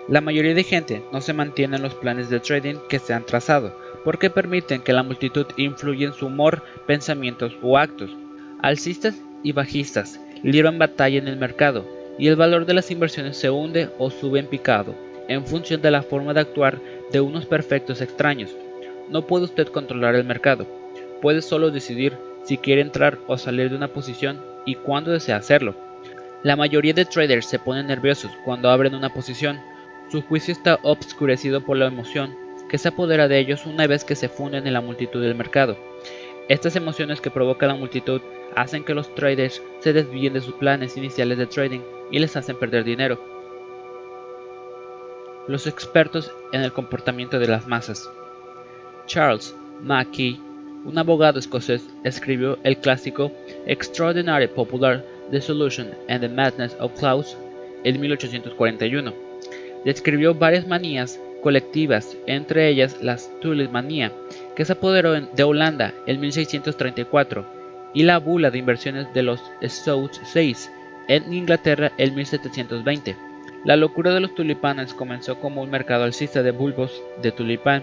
[0.08, 3.24] La mayoría de gente no se mantiene en los planes de trading que se han
[3.24, 8.10] trazado, porque permiten que la multitud influya en su humor, pensamientos o actos.
[8.60, 11.84] Alcistas y bajistas libran batalla en el mercado,
[12.18, 14.94] y el valor de las inversiones se hunde o sube en picado
[15.30, 16.80] en función de la forma de actuar
[17.12, 18.50] de unos perfectos extraños.
[19.08, 20.66] No puede usted controlar el mercado,
[21.22, 25.74] puede solo decidir si quiere entrar o salir de una posición y cuándo desea hacerlo.
[26.42, 29.60] La mayoría de traders se ponen nerviosos cuando abren una posición,
[30.10, 32.34] su juicio está obscurecido por la emoción
[32.68, 35.76] que se apodera de ellos una vez que se funden en la multitud del mercado.
[36.48, 38.20] Estas emociones que provoca la multitud
[38.56, 41.80] hacen que los traders se desvíen de sus planes iniciales de trading
[42.10, 43.20] y les hacen perder dinero.
[45.46, 48.08] los expertos en el comportamiento de las masas.
[49.06, 50.40] Charles Mackey,
[50.84, 53.30] un abogado escocés, escribió el clásico
[53.66, 57.36] Extraordinary Popular Dissolution and the Madness of Klaus
[57.84, 59.12] en 1841.
[59.84, 64.12] Describió varias manías colectivas, entre ellas la tulipmanía,
[64.54, 67.44] que se apoderó de Holanda en 1634,
[67.94, 70.70] y la bula de inversiones de los Stouts 6
[71.08, 73.16] en Inglaterra en 1720.
[73.64, 77.82] La locura de los tulipanes comenzó como un mercado alcista de bulbos de tulipán.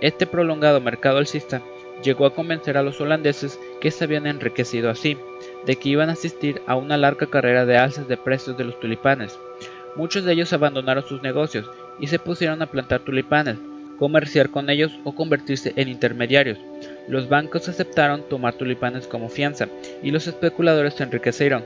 [0.00, 1.62] Este prolongado mercado alcista
[2.02, 5.16] llegó a convencer a los holandeses que se habían enriquecido así,
[5.66, 8.78] de que iban a asistir a una larga carrera de alzas de precios de los
[8.80, 9.38] tulipanes.
[9.96, 11.70] Muchos de ellos abandonaron sus negocios
[12.00, 13.58] y se pusieron a plantar tulipanes,
[13.98, 16.58] comerciar con ellos o convertirse en intermediarios.
[17.08, 19.68] Los bancos aceptaron tomar tulipanes como fianza
[20.02, 21.64] y los especuladores se enriquecieron.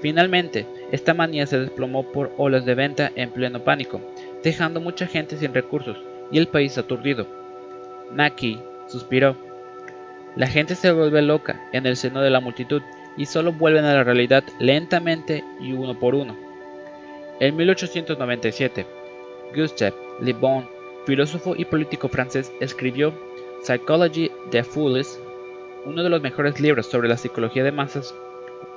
[0.00, 4.00] Finalmente, esta manía se desplomó por olas de venta en pleno pánico,
[4.42, 5.96] dejando mucha gente sin recursos
[6.30, 7.26] y el país aturdido.
[8.12, 9.47] Mackie suspiró.
[10.38, 12.80] La gente se vuelve loca en el seno de la multitud
[13.16, 16.36] y solo vuelven a la realidad lentamente y uno por uno.
[17.40, 18.86] En 1897,
[19.52, 20.64] Gustave Le Bon,
[21.06, 23.12] filósofo y político francés, escribió
[23.64, 25.18] Psychology the Fools,
[25.84, 28.14] uno de los mejores libros sobre la psicología de masas.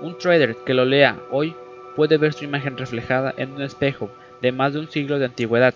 [0.01, 1.53] Un trader que lo lea hoy
[1.95, 4.09] puede ver su imagen reflejada en un espejo
[4.41, 5.75] de más de un siglo de antigüedad.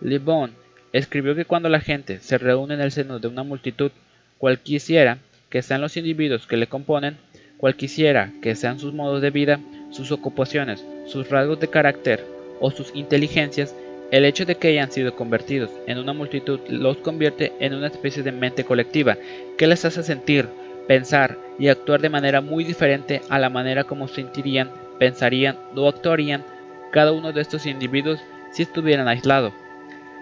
[0.00, 0.50] Le Bon
[0.92, 3.92] escribió que cuando la gente se reúne en el seno de una multitud,
[4.38, 5.18] cualquiera
[5.50, 7.16] que sean los individuos que le componen,
[7.58, 9.60] cualquiera que sean sus modos de vida,
[9.90, 12.24] sus ocupaciones, sus rasgos de carácter
[12.60, 13.74] o sus inteligencias,
[14.10, 18.22] el hecho de que hayan sido convertidos en una multitud los convierte en una especie
[18.22, 19.16] de mente colectiva
[19.56, 20.48] que les hace sentir,
[20.86, 26.44] pensar y actuar de manera muy diferente a la manera como sentirían, pensarían o actuarían
[26.92, 28.20] cada uno de estos individuos
[28.52, 29.52] si estuvieran aislados.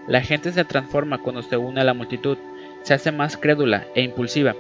[0.09, 2.39] La gente se transforma cuando se une a la multitud,
[2.83, 4.55] se hace más crédula e impulsiva,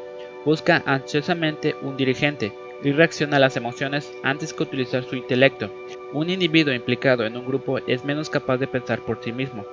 [0.44, 2.52] busca ansiosamente un dirigente,
[2.84, 5.70] y reacciona a las emociones antes que utilizar su intelecto.
[6.12, 9.64] Un individuo implicado en un grupo es menos capaz de pensar por sí mismo.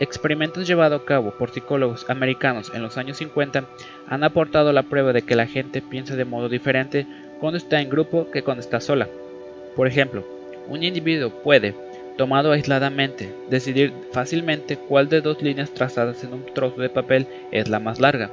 [0.00, 3.64] Experimentos llevados a cabo por psicólogos americanos en los años 50
[4.08, 7.06] han aportado la prueba de que la gente piensa de modo diferente
[7.40, 9.08] cuando está en grupo que cuando está sola.
[9.76, 10.24] Por ejemplo,
[10.68, 11.74] un individuo puede,
[12.16, 17.68] tomado aisladamente, decidir fácilmente cuál de dos líneas trazadas en un trozo de papel es
[17.68, 18.30] la más larga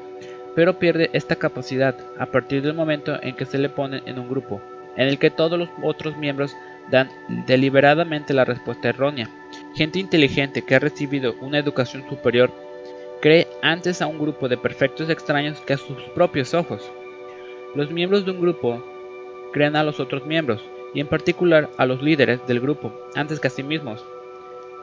[0.59, 4.29] pero pierde esta capacidad a partir del momento en que se le pone en un
[4.29, 4.61] grupo,
[4.97, 6.53] en el que todos los otros miembros
[6.91, 7.09] dan
[7.47, 9.29] deliberadamente la respuesta errónea.
[9.75, 12.51] Gente inteligente que ha recibido una educación superior
[13.21, 16.91] cree antes a un grupo de perfectos extraños que a sus propios ojos.
[17.75, 18.83] Los miembros de un grupo
[19.53, 20.61] creen a los otros miembros,
[20.93, 24.03] y en particular a los líderes del grupo, antes que a sí mismos.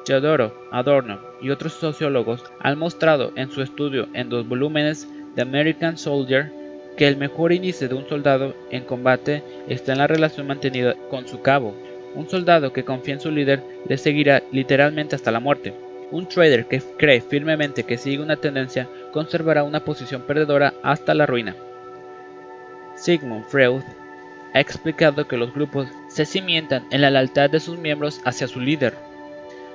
[0.04, 5.98] Teodoro Adorno y otros sociólogos han mostrado en su estudio en dos volúmenes The American
[5.98, 6.52] Soldier
[6.96, 11.26] que el mejor índice de un soldado en combate está en la relación mantenida con
[11.26, 11.74] su cabo.
[12.14, 15.74] Un soldado que confía en su líder le seguirá literalmente hasta la muerte.
[16.10, 21.26] Un trader que cree firmemente que sigue una tendencia conservará una posición perdedora hasta la
[21.26, 21.56] ruina.
[22.94, 23.82] Sigmund Freud
[24.56, 28.58] ha explicado que los grupos se cimientan en la lealtad de sus miembros hacia su
[28.58, 28.94] líder.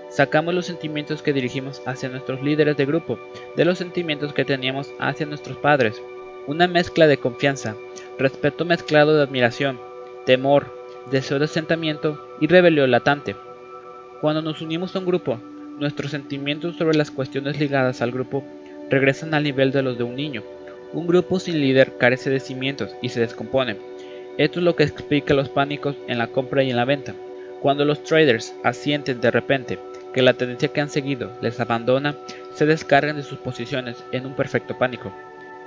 [0.09, 3.19] Sacamos los sentimientos que dirigimos hacia nuestros líderes de grupo
[3.55, 6.01] de los sentimientos que teníamos hacia nuestros padres.
[6.47, 7.75] Una mezcla de confianza,
[8.17, 9.79] respeto mezclado de admiración,
[10.25, 10.75] temor,
[11.11, 13.35] deseo de asentamiento y rebelión latente.
[14.19, 15.37] Cuando nos unimos a un grupo,
[15.77, 18.43] nuestros sentimientos sobre las cuestiones ligadas al grupo
[18.89, 20.41] regresan al nivel de los de un niño.
[20.91, 23.90] Un grupo sin líder carece de cimientos y se descompone.
[24.41, 27.13] Esto es lo que explica los pánicos en la compra y en la venta.
[27.61, 29.77] Cuando los traders asienten de repente
[30.15, 32.15] que la tendencia que han seguido les abandona,
[32.55, 35.13] se descargan de sus posiciones en un perfecto pánico.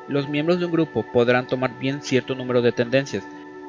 [0.08, 3.22] Los miembros de un grupo podrán tomar bien cierto número de tendencias,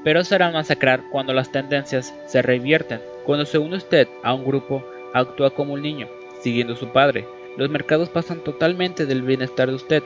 [0.04, 3.00] pero serán masacrar cuando las tendencias se revierten.
[3.26, 4.84] Cuando se une usted a un grupo,
[5.14, 6.08] actúa como un niño,
[6.42, 7.28] siguiendo a su padre.
[7.58, 10.02] Los mercados pasan totalmente del bienestar de usted.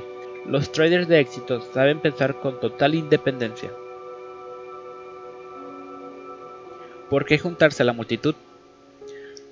[0.45, 3.71] Los traders de éxito saben pensar con total independencia.
[7.09, 8.35] ¿Por qué juntarse a la multitud?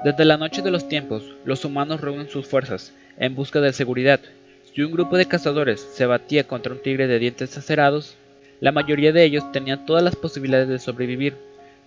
[0.03, 4.19] Desde la noche de los tiempos, los humanos reúnen sus fuerzas en busca de seguridad.
[4.71, 8.15] Si un grupo de cazadores se batía contra un tigre de dientes acerados,
[8.59, 11.35] la mayoría de ellos tenían todas las posibilidades de sobrevivir,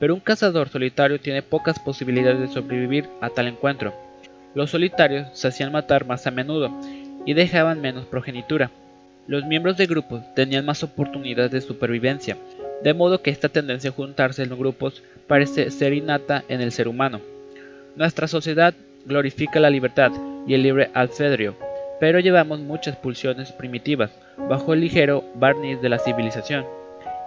[0.00, 3.94] pero un cazador solitario tiene pocas posibilidades de sobrevivir a tal encuentro.
[4.56, 6.76] Los solitarios se hacían matar más a menudo
[7.26, 8.72] y dejaban menos progenitura.
[9.28, 12.36] Los miembros de grupos tenían más oportunidades de supervivencia,
[12.83, 16.89] de modo que esta tendencia a juntarse en grupos parece ser innata en el ser
[16.89, 17.20] humano.
[17.97, 18.74] Nuestra sociedad
[19.07, 20.12] glorifica la libertad,
[20.47, 21.55] y el libre albedrío,
[21.99, 26.64] pero llevamos muchas pulsiones primitivas bajo el ligero barniz de la civilización.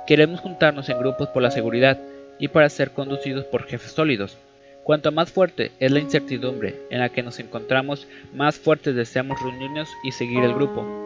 [0.07, 1.97] Queremos juntarnos en grupos por la seguridad
[2.39, 4.37] y para ser conducidos por jefes sólidos.
[4.83, 9.87] Cuanto más fuerte es la incertidumbre en la que nos encontramos, más fuertes deseamos reunirnos
[10.03, 11.02] y seguir el grupo.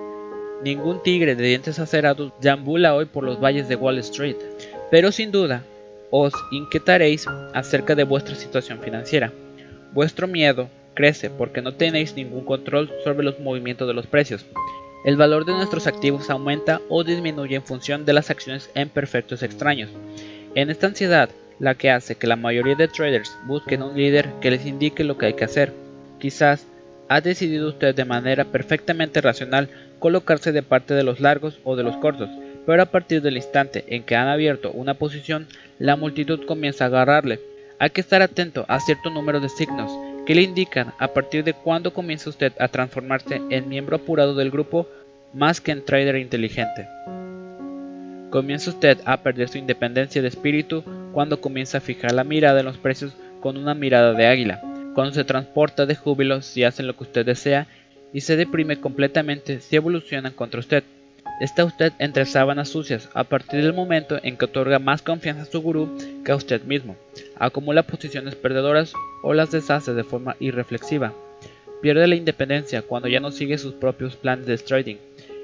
[0.64, 4.38] Ningún tigre de dientes acerados deambula hoy por los valles de Wall Street,
[4.90, 5.64] pero sin duda
[6.10, 9.32] os inquietaréis acerca de vuestra situación financiera.
[9.94, 14.46] Vuestro miedo crece porque no tenéis ningún control sobre los movimientos de los precios.
[15.06, 19.44] El valor de nuestros activos aumenta o disminuye en función de las acciones en perfectos
[19.44, 19.90] extraños.
[20.56, 21.30] En esta ansiedad,
[21.60, 25.18] la que hace que la mayoría de traders busquen un líder que les indique lo
[25.18, 25.72] que hay que hacer.
[26.20, 26.66] Quizás
[27.10, 31.84] ha decidido usted de manera perfectamente racional colocarse de parte de los largos o de
[31.84, 32.30] los cortos,
[32.66, 35.48] pero a partir del instante en que han abierto una posición,
[35.80, 37.40] la multitud comienza a agarrarle.
[37.80, 39.92] Hay que estar atento a cierto número de signos
[40.26, 44.52] que le indican a partir de cuándo comienza usted a transformarse en miembro apurado del
[44.52, 44.88] grupo
[45.34, 46.88] más que en trader inteligente.
[48.30, 50.84] Comienza usted a perder su independencia de espíritu
[51.14, 54.62] cuando comienza a fijar la mirada en los precios con una mirada de águila,
[54.98, 57.68] cuando se transporta de júbilo si hacen lo que usted desea
[58.14, 60.84] y se deprime completamente si evolucionan contra usted.
[61.40, 65.46] Está usted entre sábanas sucias a partir del momento en que otorga más confianza a
[65.46, 65.96] su gurú
[66.26, 66.96] que a usted mismo,
[67.38, 68.92] acumula posiciones perdedoras
[69.22, 71.14] o las deshace de forma irreflexiva.
[71.80, 74.98] Pierde la independencia cuando ya no sigue sus propios planes de trading.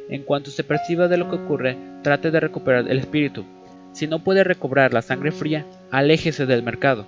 [0.10, 3.46] En cuanto se perciba de lo que ocurre, trate de recuperar el espíritu.
[3.92, 7.06] Si no puede recobrar la sangre fría, aléjese del mercado.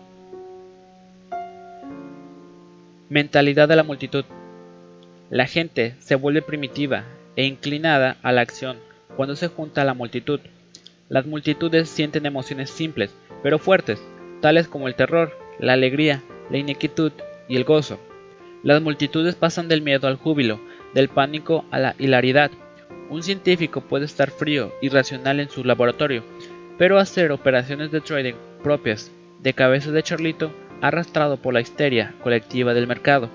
[3.09, 4.25] Mentalidad de la multitud.
[5.29, 7.03] La gente se vuelve primitiva
[7.35, 8.77] e inclinada a la acción
[9.15, 10.39] cuando se junta a la multitud.
[11.07, 14.01] Las multitudes sienten emociones simples, pero fuertes,
[14.41, 17.11] tales como el terror, la alegría, la inquietud
[17.47, 17.99] y el gozo.
[18.63, 20.59] Las multitudes pasan del miedo al júbilo,
[20.95, 22.49] del pánico a la hilaridad.
[23.11, 26.23] Un científico puede estar frío y racional en su laboratorio,
[26.79, 28.33] pero hacer operaciones de trading
[28.63, 29.11] propias
[29.43, 30.51] de cabeza de charlito
[30.81, 33.29] arrastrado por la histeria colectiva del mercado.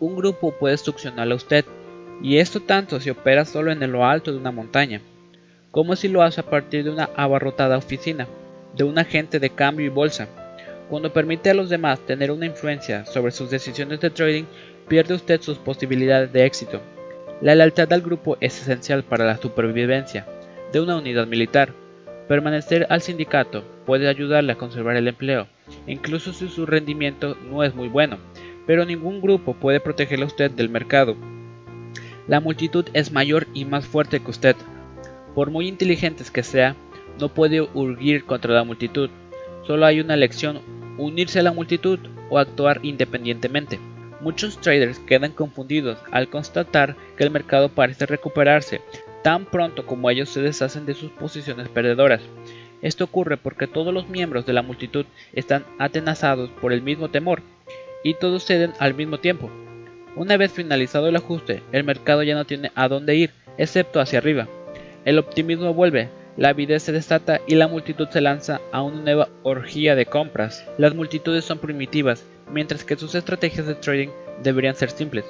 [0.00, 1.64] Un grupo puede succionarle a usted
[2.22, 5.00] y esto tanto si opera solo en lo alto de una montaña,
[5.70, 8.28] como si lo hace a partir de una abarrotada oficina,
[8.76, 10.28] de un agente de cambio y bolsa.
[10.88, 14.44] Cuando permite a los demás tener una influencia sobre sus decisiones de trading,
[14.88, 16.80] pierde usted sus posibilidades de éxito.
[17.40, 20.26] La lealtad al grupo es esencial para la supervivencia
[20.72, 21.72] de una unidad militar.
[22.28, 25.48] Permanecer al sindicato puede ayudarle a conservar el empleo,
[25.86, 28.18] incluso si su rendimiento no es muy bueno,
[28.66, 31.16] pero ningún grupo puede protegerle a usted del mercado
[32.28, 34.56] la multitud es mayor y más fuerte que usted.
[35.34, 36.76] Por muy inteligentes que sea,
[37.18, 39.10] no puede urgir contra la multitud.
[39.66, 40.60] Solo hay una elección,
[40.98, 41.98] unirse a la multitud
[42.30, 43.80] o actuar independientemente.
[44.20, 48.80] Muchos traders quedan confundidos al constatar que el mercado parece recuperarse
[49.24, 52.22] tan pronto como ellos se deshacen de sus posiciones perdedoras.
[52.82, 57.42] Esto ocurre porque todos los miembros de la multitud están atenazados por el mismo temor
[58.02, 59.50] y todos ceden al mismo tiempo.
[60.16, 64.18] Una vez finalizado el ajuste, el mercado ya no tiene a dónde ir, excepto hacia
[64.18, 64.48] arriba.
[65.04, 69.28] El optimismo vuelve, la avidez se desata y la multitud se lanza a una nueva
[69.42, 70.66] orgía de compras.
[70.76, 74.08] Las multitudes son primitivas, mientras que sus estrategias de trading
[74.42, 75.24] deberían ser simples.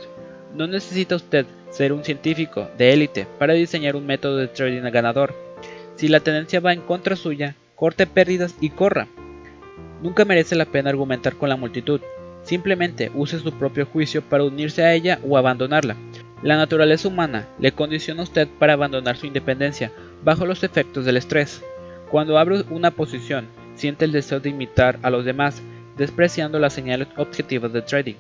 [0.55, 5.35] No necesita usted ser un científico de élite para diseñar un método de trading ganador.
[6.03, 9.07] Si la tendencia va en contra suya, corte pérdidas y corra.
[10.03, 12.01] Nunca merece la pena argumentar con la multitud,
[12.43, 15.95] Simplemente use su propio juicio para unirse a ella o abandonarla.
[16.43, 19.93] La naturaleza humana le condiciona a usted para abandonar su independencia
[20.25, 21.63] bajo los efectos del estrés.
[22.11, 23.47] Cuando abre una posición,
[23.77, 25.63] siente el deseo de imitar a los demás,
[25.97, 28.17] despreciando las señales objetivas de trading.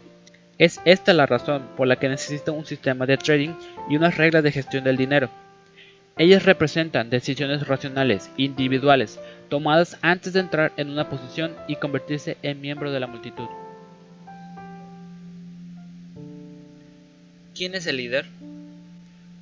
[0.57, 3.55] Es esta la razón por la que necesita un sistema de trading
[3.91, 5.28] y unas reglas de gestión del dinero.
[6.19, 12.61] Ellas representan decisiones racionales, individuales, tomadas antes de entrar en una posición y convertirse en
[12.61, 13.47] miembro de la multitud.
[17.55, 18.27] ¿Quién es el líder?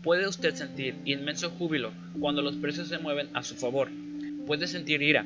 [0.03, 3.89] Puede usted sentir inmenso júbilo cuando los precios se mueven a su favor.
[4.47, 5.25] Puede sentir ira,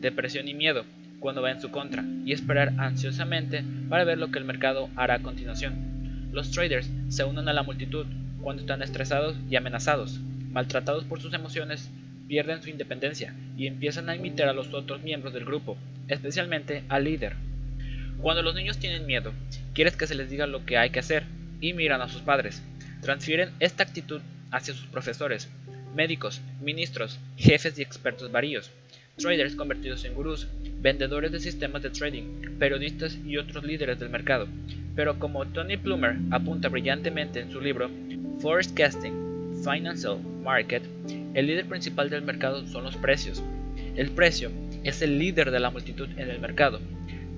[0.00, 0.84] depresión y miedo
[1.20, 5.14] cuando va en su contra y esperar ansiosamente para ver lo que el mercado hará
[5.14, 5.74] a continuación.
[6.32, 8.06] Los traders se unen a la multitud
[8.40, 10.20] cuando están estresados y amenazados,
[10.56, 11.90] maltratados por sus emociones,
[12.28, 15.76] pierden su independencia y empiezan a imitar a los otros miembros del grupo,
[16.08, 17.34] especialmente al líder.
[18.22, 19.34] Cuando los niños tienen miedo,
[19.74, 21.24] quieres que se les diga lo que hay que hacer
[21.60, 22.62] y miran a sus padres.
[23.02, 25.50] Transfieren esta actitud hacia sus profesores,
[25.94, 28.70] médicos, ministros, jefes y expertos varios,
[29.18, 30.48] traders convertidos en gurús,
[30.80, 34.48] vendedores de sistemas de trading, periodistas y otros líderes del mercado.
[34.94, 37.90] Pero como Tony Plummer apunta brillantemente en su libro
[38.40, 39.25] Forecasting
[39.64, 40.82] Financial Market,
[41.34, 43.42] el líder principal del mercado son los precios.
[43.96, 44.50] El precio
[44.84, 46.80] es el líder de la multitud en el mercado.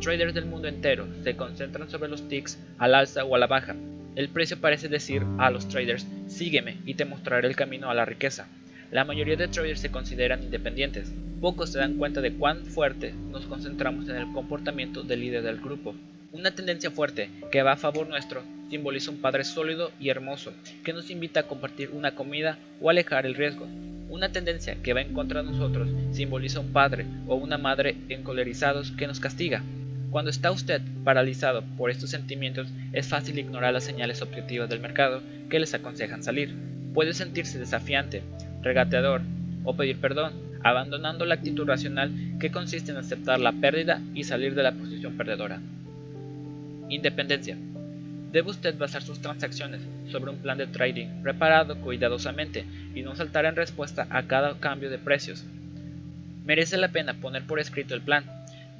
[0.00, 3.74] Traders del mundo entero se concentran sobre los ticks al alza o a la baja.
[4.14, 8.04] El precio parece decir a los traders, sígueme y te mostraré el camino a la
[8.04, 8.48] riqueza.
[8.90, 11.12] La mayoría de traders se consideran independientes.
[11.40, 15.60] Pocos se dan cuenta de cuán fuerte nos concentramos en el comportamiento del líder del
[15.60, 15.94] grupo.
[16.30, 20.52] Una tendencia fuerte que va a favor nuestro simboliza un padre sólido y hermoso
[20.84, 23.66] que nos invita a compartir una comida o alejar el riesgo.
[24.10, 28.90] Una tendencia que va en contra de nosotros simboliza un padre o una madre encolerizados
[28.90, 29.62] que nos castiga.
[30.10, 35.22] Cuando está usted paralizado por estos sentimientos, es fácil ignorar las señales objetivas del mercado
[35.48, 36.54] que les aconsejan salir.
[36.92, 38.22] Puede sentirse desafiante,
[38.60, 39.22] regateador
[39.64, 44.54] o pedir perdón, abandonando la actitud racional que consiste en aceptar la pérdida y salir
[44.54, 45.62] de la posición perdedora.
[46.88, 47.56] Independencia.
[48.32, 49.80] Debe usted basar sus transacciones
[50.10, 52.64] sobre un plan de trading preparado cuidadosamente
[52.94, 55.44] y no saltar en respuesta a cada cambio de precios.
[56.44, 58.24] Merece la pena poner por escrito el plan.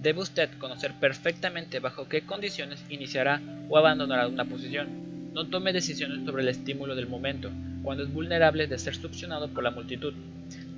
[0.00, 4.88] Debe usted conocer perfectamente bajo qué condiciones iniciará o abandonará una posición.
[5.34, 7.50] No tome decisiones sobre el estímulo del momento,
[7.82, 10.14] cuando es vulnerable de ser succionado por la multitud.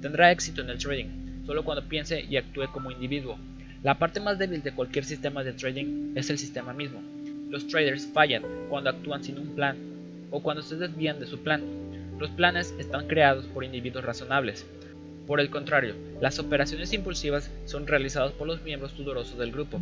[0.01, 3.39] Tendrá éxito en el trading, solo cuando piense y actúe como individuo.
[3.83, 7.01] La parte más débil de cualquier sistema de trading es el sistema mismo.
[7.51, 9.77] Los traders fallan cuando actúan sin un plan
[10.31, 11.61] o cuando se desvían de su plan.
[12.21, 14.65] Los planes están creados por individuos razonables.
[15.27, 19.81] Por el contrario, las operaciones impulsivas son realizadas por los miembros sudorosos del grupo.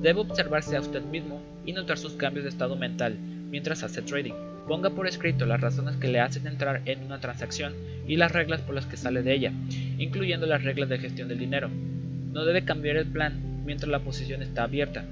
[0.00, 3.18] Debe observarse a usted mismo y notar sus cambios de estado mental
[3.50, 4.34] mientras hace trading.
[4.68, 7.74] Ponga por escrito las razones que le hacen entrar en una transacción
[8.06, 9.52] y las reglas por las que sale de ella,
[9.98, 11.68] incluyendo las reglas de gestión del dinero.
[12.32, 15.04] No debe cambiar el plan mientras la posición está abierta.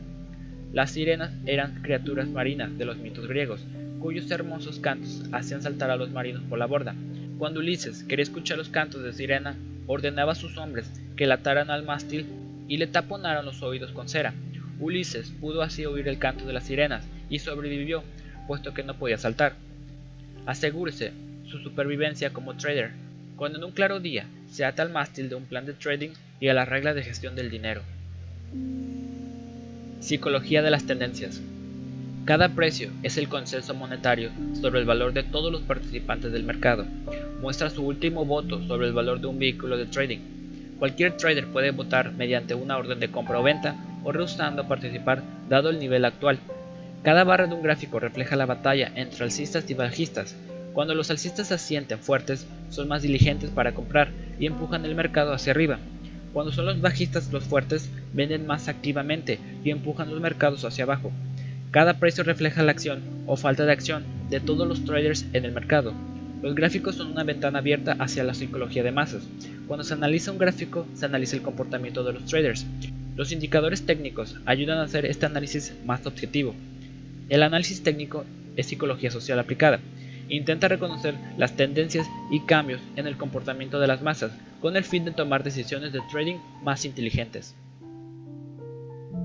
[0.72, 3.64] Las sirenas eran criaturas marinas de los mitos griegos,
[3.98, 6.94] cuyos hermosos cantos hacían saltar a los marinos por la borda.
[7.38, 9.56] Cuando Ulises quería escuchar los cantos de sirena,
[9.88, 12.26] ordenaba a sus hombres que la ataran al mástil
[12.68, 14.32] y le taponaran los oídos con cera.
[14.78, 18.04] Ulises pudo así oír el canto de las sirenas y sobrevivió,
[18.46, 19.54] puesto que no podía saltar.
[20.46, 21.12] Asegúrese
[21.46, 22.92] su supervivencia como trader,
[23.34, 26.48] cuando en un claro día se ata al mástil de un plan de trading y
[26.48, 27.82] a las reglas de gestión del dinero.
[30.00, 31.42] Psicología de las tendencias.
[32.24, 36.86] Cada precio es el consenso monetario sobre el valor de todos los participantes del mercado.
[37.42, 40.20] Muestra su último voto sobre el valor de un vehículo de trading.
[40.78, 45.68] Cualquier trader puede votar mediante una orden de compra o venta o rehusando participar dado
[45.68, 46.38] el nivel actual.
[47.02, 50.34] Cada barra de un gráfico refleja la batalla entre alcistas y bajistas.
[50.72, 55.34] Cuando los alcistas se sienten fuertes, son más diligentes para comprar y empujan el mercado
[55.34, 55.78] hacia arriba.
[56.32, 61.10] Cuando son los bajistas los fuertes, venden más activamente y empujan los mercados hacia abajo.
[61.72, 65.52] Cada precio refleja la acción o falta de acción de todos los traders en el
[65.52, 65.92] mercado.
[66.42, 69.24] Los gráficos son una ventana abierta hacia la psicología de masas.
[69.66, 72.66] Cuando se analiza un gráfico, se analiza el comportamiento de los traders.
[73.16, 76.54] Los indicadores técnicos ayudan a hacer este análisis más objetivo.
[77.28, 78.24] El análisis técnico
[78.56, 79.80] es psicología social aplicada.
[80.30, 85.04] Intenta reconocer las tendencias y cambios en el comportamiento de las masas con el fin
[85.04, 87.56] de tomar decisiones de trading más inteligentes.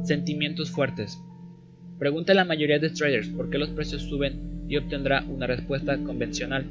[0.04, 1.20] Sentimientos fuertes.
[2.00, 5.96] Pregunta a la mayoría de traders por qué los precios suben y obtendrá una respuesta
[6.00, 6.66] convencional.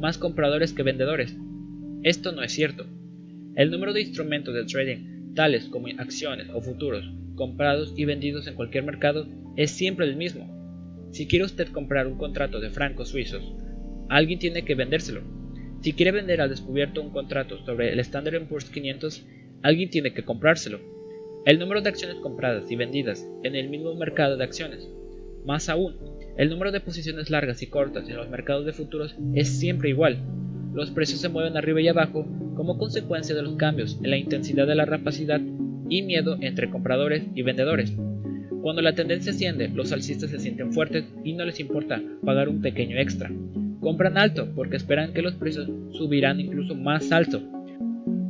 [0.00, 1.36] Más compradores que vendedores.
[2.02, 2.86] Esto no es cierto.
[3.54, 8.54] El número de instrumentos de trading, tales como acciones o futuros, comprados y vendidos en
[8.56, 10.59] cualquier mercado, es siempre el mismo.
[11.10, 13.42] Si quiere usted comprar un contrato de francos suizos,
[14.08, 15.22] alguien tiene que vendérselo.
[15.80, 19.26] Si quiere vender al descubierto un contrato sobre el Standard Poor's 500,
[19.62, 20.78] alguien tiene que comprárselo.
[21.46, 24.88] El número de acciones compradas y vendidas en el mismo mercado de acciones.
[25.44, 25.96] Más aún,
[26.36, 30.18] el número de posiciones largas y cortas en los mercados de futuros es siempre igual.
[30.74, 34.66] Los precios se mueven arriba y abajo como consecuencia de los cambios en la intensidad
[34.66, 35.40] de la rapacidad
[35.88, 37.96] y miedo entre compradores y vendedores.
[38.62, 42.60] Cuando la tendencia asciende, los alcistas se sienten fuertes y no les importa pagar un
[42.60, 43.30] pequeño extra.
[43.80, 47.42] Compran alto porque esperan que los precios subirán incluso más alto.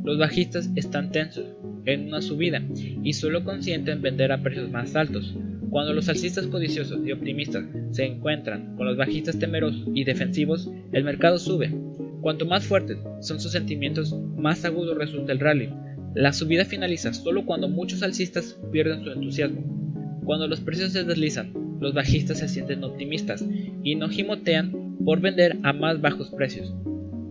[0.05, 1.45] Los bajistas están tensos
[1.85, 2.61] en una subida
[3.03, 5.35] y solo consienten vender a precios más altos.
[5.69, 11.03] Cuando los alcistas codiciosos y optimistas se encuentran con los bajistas temerosos y defensivos, el
[11.03, 11.73] mercado sube.
[12.21, 15.69] Cuanto más fuertes son sus sentimientos, más agudo resulta el rally.
[16.13, 19.90] La subida finaliza solo cuando muchos alcistas pierden su entusiasmo.
[20.25, 23.43] Cuando los precios se deslizan, los bajistas se sienten optimistas
[23.83, 26.73] y no gimotean por vender a más bajos precios.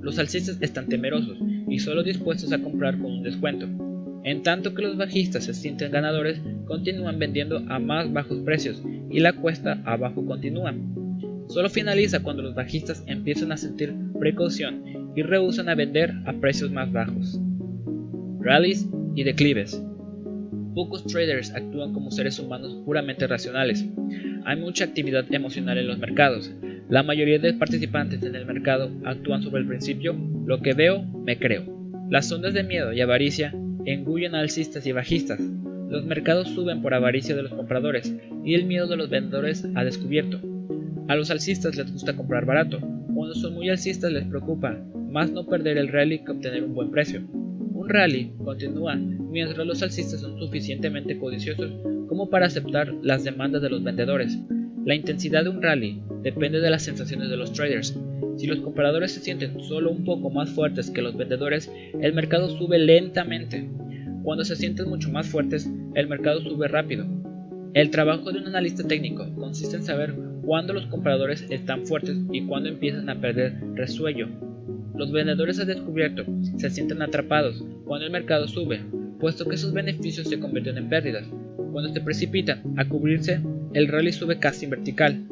[0.03, 1.39] Los alcistas están temerosos
[1.69, 3.67] y solo dispuestos a comprar con un descuento.
[4.25, 9.21] En tanto que los bajistas se sienten ganadores, continúan vendiendo a más bajos precios y
[9.21, 10.75] la cuesta abajo continúa.
[11.49, 14.83] Solo finaliza cuando los bajistas empiezan a sentir precaución
[15.17, 17.41] y rehusan a vender a precios más bajos.
[18.41, 19.83] Rallies y declives.
[20.81, 23.87] Pocos traders actúan como seres humanos puramente racionales.
[24.47, 26.51] Hay mucha actividad emocional en los mercados.
[26.89, 30.17] La mayoría de participantes en el mercado actúan sobre el principio,
[30.47, 31.65] lo que veo, me creo.
[32.09, 33.55] Las ondas de miedo y avaricia
[33.85, 35.39] engullen a alcistas y bajistas.
[35.91, 39.85] Los mercados suben por avaricia de los compradores y el miedo de los vendedores ha
[39.85, 40.41] descubierto.
[41.09, 42.81] A los alcistas les gusta comprar barato.
[43.15, 44.79] Cuando son muy alcistas les preocupa
[45.11, 47.21] más no perder el rally que obtener un buen precio.
[47.91, 51.73] Rally continúa mientras los alcistas son suficientemente codiciosos
[52.09, 54.39] como para aceptar las demandas de los vendedores.
[54.85, 57.99] La intensidad de un rally depende de las sensaciones de los traders.
[58.37, 61.69] Si los compradores se sienten solo un poco más fuertes que los vendedores,
[62.01, 63.69] el mercado sube lentamente.
[64.23, 67.07] Cuando se sienten mucho más fuertes, el mercado sube rápido.
[67.75, 70.15] El trabajo de un analista técnico consiste en saber
[70.45, 74.29] cuando los compradores están fuertes y cuando empiezan a perder resuello.
[74.95, 76.25] Los vendedores a descubierto
[76.59, 78.85] se sienten atrapados cuando el mercado sube,
[79.19, 81.27] puesto que sus beneficios se convierten en pérdidas.
[81.73, 83.41] Cuando se precipitan a cubrirse,
[83.75, 85.27] el rally sube casi en vertical.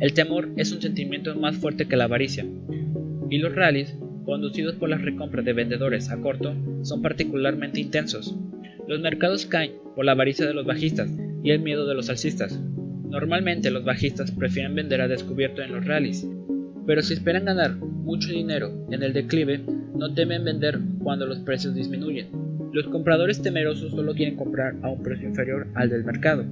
[0.00, 2.44] El temor es un sentimiento más fuerte que la avaricia.
[3.30, 6.52] Y los rallies, conducidos por las recompras de vendedores a corto,
[6.82, 8.36] son particularmente intensos.
[8.88, 12.60] Los mercados caen por la avaricia de los bajistas y el miedo de los alcistas.
[13.08, 16.26] Normalmente los bajistas prefieren vender a descubierto en los rallies,
[16.88, 19.60] pero si esperan ganar mucho dinero en el declive,
[20.00, 22.28] no temen vender cuando los precios disminuyen.
[22.72, 26.44] Los compradores temerosos solo quieren comprar a un precio inferior al del mercado.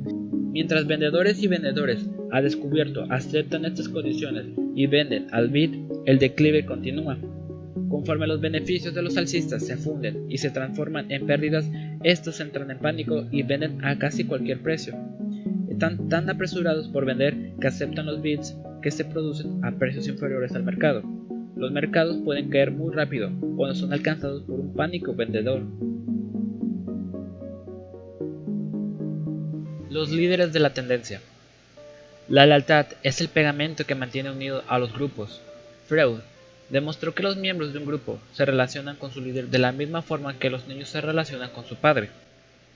[0.53, 5.75] Mientras vendedores y vendedores a descubierto aceptan estas condiciones y venden al bid,
[6.05, 7.19] el declive continúa.
[7.89, 11.71] Conforme los beneficios de los alcistas se funden y se transforman en pérdidas,
[12.05, 14.95] estos entran en pánico y venden a casi cualquier precio
[15.79, 20.53] están tan apresurados por vender que aceptan los bids que se producen a precios inferiores
[20.57, 21.05] al mercado.
[21.59, 25.63] Los mercados pueden caer muy rápido cuando son alcanzados por un pánico vendedor.
[29.91, 31.21] Los líderes de la tendencia.
[32.29, 35.41] La lealtad es el pegamento que mantiene unido a los grupos.
[35.89, 36.21] Freud
[36.71, 40.01] demostró que los miembros de un grupo se relacionan con su líder de la misma
[40.01, 42.09] forma que los niños se relacionan con su padre.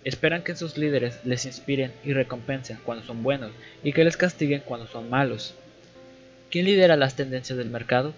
[0.03, 3.53] Esperan que sus líderes les inspiren y recompensen cuando son buenos
[3.85, 5.55] y que les castiguen cuando son malos.
[6.51, 8.13] ¿Quién lidera las tendencias del mercado?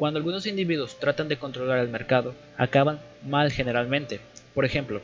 [0.00, 4.18] Cuando algunos individuos tratan de controlar el mercado, acaban mal generalmente.
[4.54, 5.02] Por ejemplo,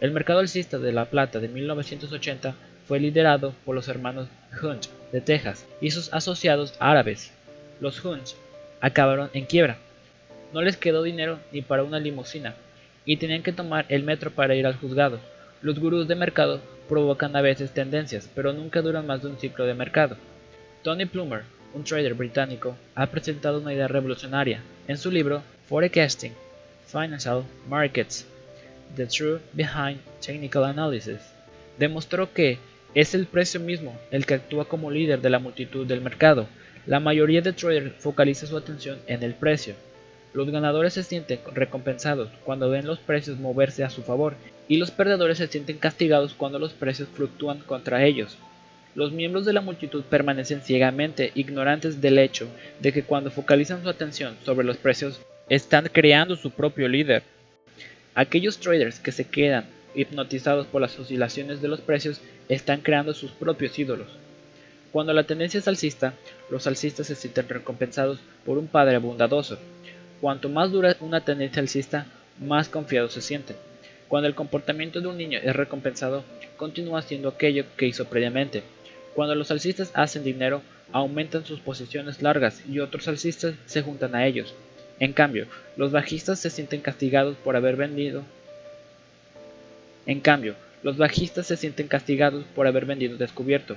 [0.00, 2.54] el mercado alcista de la plata de 1980
[2.86, 4.28] fue liderado por los hermanos
[4.62, 7.32] Hunch de Texas y sus asociados árabes.
[7.80, 8.36] Los Hunch
[8.80, 9.78] acabaron en quiebra.
[10.52, 12.54] No les quedó dinero ni para una limusina,
[13.04, 15.18] y tenían que tomar el metro para ir al juzgado.
[15.60, 19.66] Los gurús de mercado provocan a veces tendencias, pero nunca duran más de un ciclo
[19.66, 20.16] de mercado.
[20.84, 21.42] Tony Plummer,
[21.74, 26.32] un trader británico, ha presentado una idea revolucionaria en su libro Forecasting
[26.86, 28.26] Financial Markets,
[28.96, 31.20] The Truth Behind Technical Analysis.
[31.78, 32.58] Demostró que
[32.94, 36.46] es el precio mismo el que actúa como líder de la multitud del mercado.
[36.86, 39.74] La mayoría de traders focaliza su atención en el precio,
[40.32, 44.34] los ganadores se sienten recompensados cuando ven los precios moverse a su favor
[44.68, 48.38] y los perdedores se sienten castigados cuando los precios fluctúan contra ellos.
[48.94, 52.48] Los miembros de la multitud permanecen ciegamente ignorantes del hecho
[52.80, 57.22] de que cuando focalizan su atención sobre los precios, están creando su propio líder.
[58.14, 63.30] Aquellos traders que se quedan hipnotizados por las oscilaciones de los precios están creando sus
[63.30, 64.08] propios ídolos.
[64.92, 66.14] Cuando la tendencia es alcista,
[66.50, 69.58] los alcistas se sienten recompensados por un padre bondadoso,
[70.20, 72.06] Cuanto más dura una tendencia alcista,
[72.38, 73.56] más confiados se sienten.
[74.06, 76.24] Cuando el comportamiento de un niño es recompensado,
[76.58, 78.62] continúa haciendo aquello que hizo previamente.
[79.14, 84.26] Cuando los alcistas hacen dinero, aumentan sus posiciones largas y otros alcistas se juntan a
[84.26, 84.54] ellos.
[84.98, 85.46] En cambio,
[85.76, 88.22] los bajistas se sienten castigados por haber vendido.
[90.06, 93.76] En cambio, los bajistas se sienten castigados por haber vendido descubierto.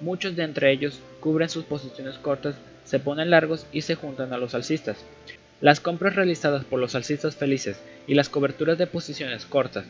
[0.00, 4.38] Muchos de entre ellos cubren sus posiciones cortas, se ponen largos y se juntan a
[4.38, 4.98] los alcistas.
[5.60, 9.86] Las compras realizadas por los alcistas felices y las coberturas de posiciones cortas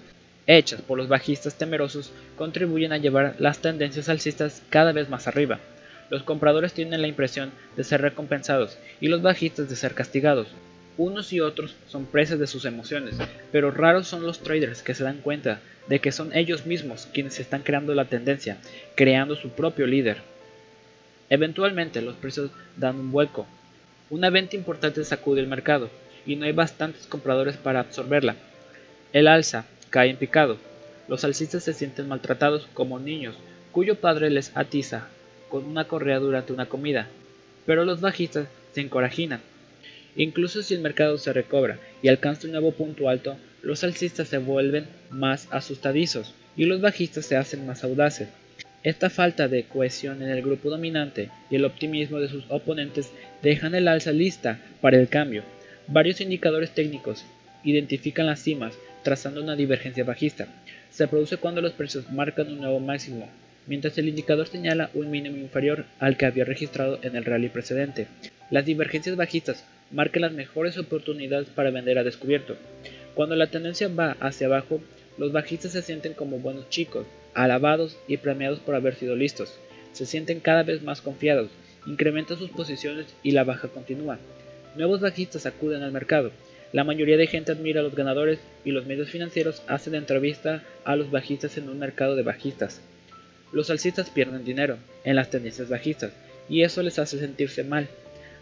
[0.46, 5.58] hechas por los bajistas temerosos contribuyen a llevar las tendencias alcistas cada vez más arriba.
[6.10, 10.48] Los compradores tienen la impresión de ser recompensados y los bajistas de ser castigados.
[10.98, 13.16] Unos y otros son presas de sus emociones,
[13.52, 17.38] pero raros son los traders que se dan cuenta de que son ellos mismos quienes
[17.38, 18.58] están creando la tendencia,
[18.94, 20.18] creando su propio líder.
[21.28, 23.46] Eventualmente los precios dan un vuelco
[24.08, 25.90] una venta importante sacude el mercado
[26.24, 28.36] y no hay bastantes compradores para absorberla.
[29.12, 29.64] El alza
[29.96, 30.58] cae en picado.
[31.08, 33.34] Los alcistas se sienten maltratados como niños
[33.72, 35.08] cuyo padre les atiza
[35.48, 37.08] con una correa durante una comida,
[37.64, 39.40] pero los bajistas se encorajinan.
[40.14, 44.36] Incluso si el mercado se recobra y alcanza un nuevo punto alto, los alcistas se
[44.36, 48.28] vuelven más asustadizos y los bajistas se hacen más audaces.
[48.82, 53.74] Esta falta de cohesión en el grupo dominante y el optimismo de sus oponentes dejan
[53.74, 55.42] el alza lista para el cambio.
[55.88, 57.24] Varios indicadores técnicos
[57.64, 58.76] identifican las cimas
[59.06, 60.48] trazando una divergencia bajista.
[60.90, 63.28] Se produce cuando los precios marcan un nuevo máximo,
[63.68, 68.08] mientras el indicador señala un mínimo inferior al que había registrado en el rally precedente.
[68.50, 72.56] Las divergencias bajistas marcan las mejores oportunidades para vender a descubierto.
[73.14, 74.80] Cuando la tendencia va hacia abajo,
[75.18, 79.56] los bajistas se sienten como buenos chicos, alabados y premiados por haber sido listos.
[79.92, 81.48] Se sienten cada vez más confiados,
[81.86, 84.18] incrementan sus posiciones y la baja continúa.
[84.74, 86.32] Nuevos bajistas acuden al mercado.
[86.76, 90.94] La mayoría de gente admira a los ganadores y los medios financieros hacen entrevista a
[90.94, 92.82] los bajistas en un mercado de bajistas.
[93.50, 96.12] Los alcistas pierden dinero en las tendencias bajistas
[96.50, 97.88] y eso les hace sentirse mal.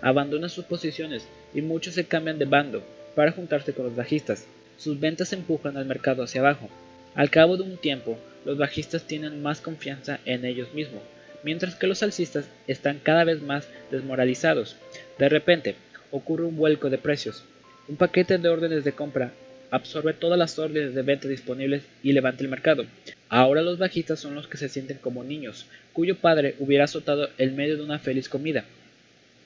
[0.03, 2.83] Abandonan sus posiciones y muchos se cambian de bando
[3.15, 4.49] para juntarse con los bajistas.
[4.79, 6.69] Sus ventas empujan al mercado hacia abajo.
[7.15, 11.03] Al cabo de un tiempo, los bajistas tienen más confianza en ellos mismos,
[11.45, 14.75] mientras que los alcistas están cada vez más desmoralizados.
[15.21, 15.77] De repente,
[16.11, 17.45] ocurre un vuelco de precios.
[17.87, 19.33] Un paquete de órdenes de compra
[19.71, 22.87] absorbe todas las órdenes de venta disponibles y levanta el mercado.
[23.29, 27.57] Ahora los bajistas son los que se sienten como niños, cuyo padre hubiera azotado en
[27.57, 28.65] medio de una feliz comida.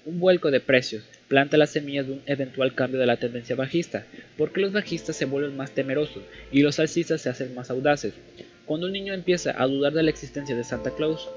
[0.05, 4.07] Un vuelco de precios planta las semillas de un eventual cambio de la tendencia bajista,
[4.37, 6.23] porque los bajistas se vuelven más temerosos
[6.53, 8.15] y los alcistas se hacen más audaces.
[8.67, 11.29] Cuando un niño empieza a dudar de la existencia de Santa Claus,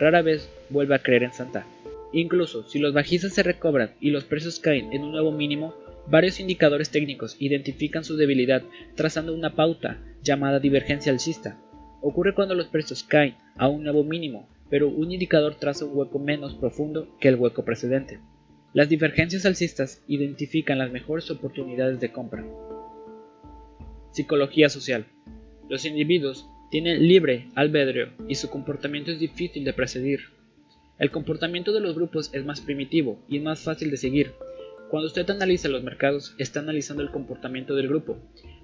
[0.00, 1.64] rara vez vuelve a creer en Santa.
[2.12, 5.74] Incluso si los bajistas se recobran y los precios caen en un nuevo mínimo,
[6.10, 8.62] varios indicadores técnicos identifican su debilidad
[8.94, 11.58] trazando una pauta llamada divergencia alcista.
[12.00, 16.18] Ocurre cuando los precios caen a un nuevo mínimo, pero un indicador traza un hueco
[16.18, 18.20] menos profundo que el hueco precedente.
[18.72, 22.44] Las divergencias alcistas identifican las mejores oportunidades de compra.
[24.12, 25.06] Psicología social.
[25.68, 30.20] Los individuos tienen libre albedrío y su comportamiento es difícil de precedir.
[30.98, 34.32] El comportamiento de los grupos es más primitivo y es más fácil de seguir.
[34.90, 38.16] Cuando usted analiza los mercados, está analizando el comportamiento del grupo.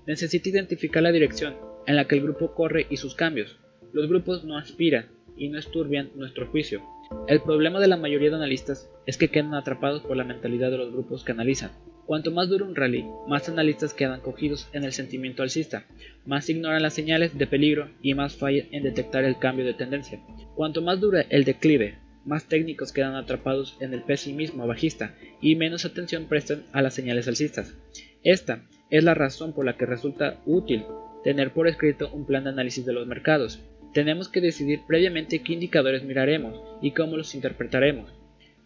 [0.07, 1.55] Necesita identificar la dirección
[1.87, 3.59] en la que el grupo corre y sus cambios.
[3.93, 5.07] Los grupos no aspiran
[5.37, 6.83] y no esturbian nuestro juicio.
[7.29, 10.79] El problema de la mayoría de analistas es que quedan atrapados por la mentalidad de
[10.79, 11.73] los grupos que analizan.
[12.07, 15.87] Cuanto más dura un rally, más analistas quedan cogidos en el sentimiento alcista,
[16.25, 20.21] más ignoran las señales de peligro y más fallan en detectar el cambio de tendencia.
[20.55, 25.85] Cuanto más dura el declive, más técnicos quedan atrapados en el pesimismo bajista y menos
[25.85, 27.75] atención prestan a las señales alcistas.
[28.23, 30.85] Esta es la razón por la que resulta útil
[31.23, 33.61] tener por escrito un plan de análisis de los mercados.
[33.93, 38.13] Tenemos que decidir previamente qué indicadores miraremos y cómo los interpretaremos.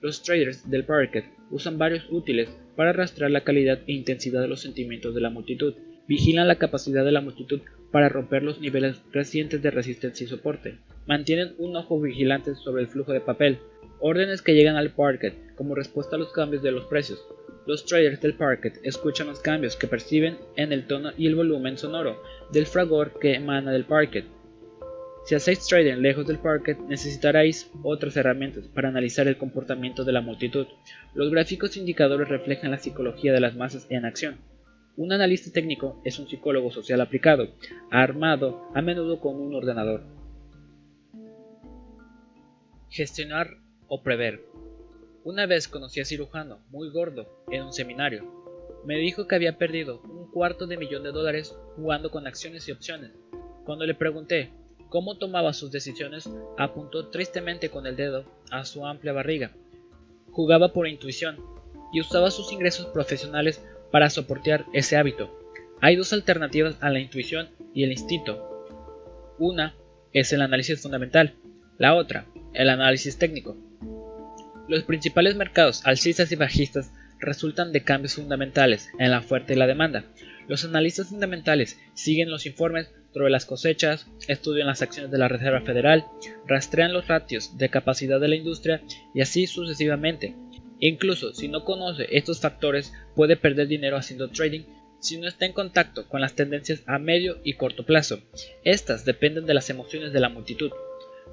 [0.00, 4.60] Los traders del parquet usan varios útiles para rastrear la calidad e intensidad de los
[4.60, 5.74] sentimientos de la multitud.
[6.06, 10.78] Vigilan la capacidad de la multitud para romper los niveles crecientes de resistencia y soporte.
[11.06, 13.58] Mantienen un ojo vigilante sobre el flujo de papel,
[14.00, 17.24] órdenes que llegan al parquet como respuesta a los cambios de los precios.
[17.66, 21.76] Los traders del parquet escuchan los cambios que perciben en el tono y el volumen
[21.76, 22.22] sonoro
[22.52, 24.24] del fragor que emana del parquet.
[25.28, 30.22] Si hacéis trading lejos del parquet, necesitaréis otras herramientas para analizar el comportamiento de la
[30.22, 30.66] multitud.
[31.14, 34.36] Los gráficos indicadores reflejan la psicología de las masas en acción.
[34.98, 37.46] Un analista técnico es un psicólogo social aplicado,
[37.88, 40.02] armado a menudo con un ordenador.
[42.90, 44.44] Gestionar o prever.
[45.22, 48.24] Una vez conocí a cirujano muy gordo en un seminario.
[48.84, 52.72] Me dijo que había perdido un cuarto de millón de dólares jugando con acciones y
[52.72, 53.12] opciones.
[53.64, 54.50] Cuando le pregunté
[54.88, 59.52] cómo tomaba sus decisiones, apuntó tristemente con el dedo a su amplia barriga.
[60.32, 61.36] Jugaba por intuición
[61.92, 65.34] y usaba sus ingresos profesionales para soportar ese hábito.
[65.80, 68.66] Hay dos alternativas a la intuición y el instinto.
[69.38, 69.74] Una
[70.12, 71.34] es el análisis fundamental,
[71.78, 73.56] la otra, el análisis técnico.
[74.68, 79.66] Los principales mercados alcistas y bajistas resultan de cambios fundamentales en la oferta y la
[79.66, 80.04] demanda.
[80.48, 85.60] Los analistas fundamentales siguen los informes sobre las cosechas, estudian las acciones de la Reserva
[85.62, 86.06] Federal,
[86.46, 88.82] rastrean los ratios de capacidad de la industria
[89.14, 90.34] y así sucesivamente.
[90.80, 94.62] Incluso si no conoce estos factores, puede perder dinero haciendo trading
[95.00, 98.20] si no está en contacto con las tendencias a medio y corto plazo.
[98.64, 100.70] Estas dependen de las emociones de la multitud.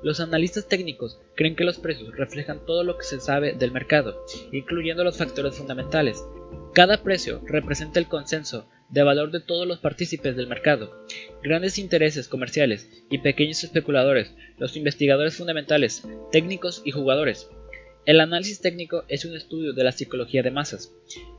[0.03, 4.23] Los analistas técnicos creen que los precios reflejan todo lo que se sabe del mercado,
[4.51, 6.23] incluyendo los factores fundamentales.
[6.73, 11.05] Cada precio representa el consenso de valor de todos los partícipes del mercado,
[11.41, 17.49] grandes intereses comerciales y pequeños especuladores, los investigadores fundamentales, técnicos y jugadores.
[18.05, 20.93] El análisis técnico es un estudio de la psicología de masas.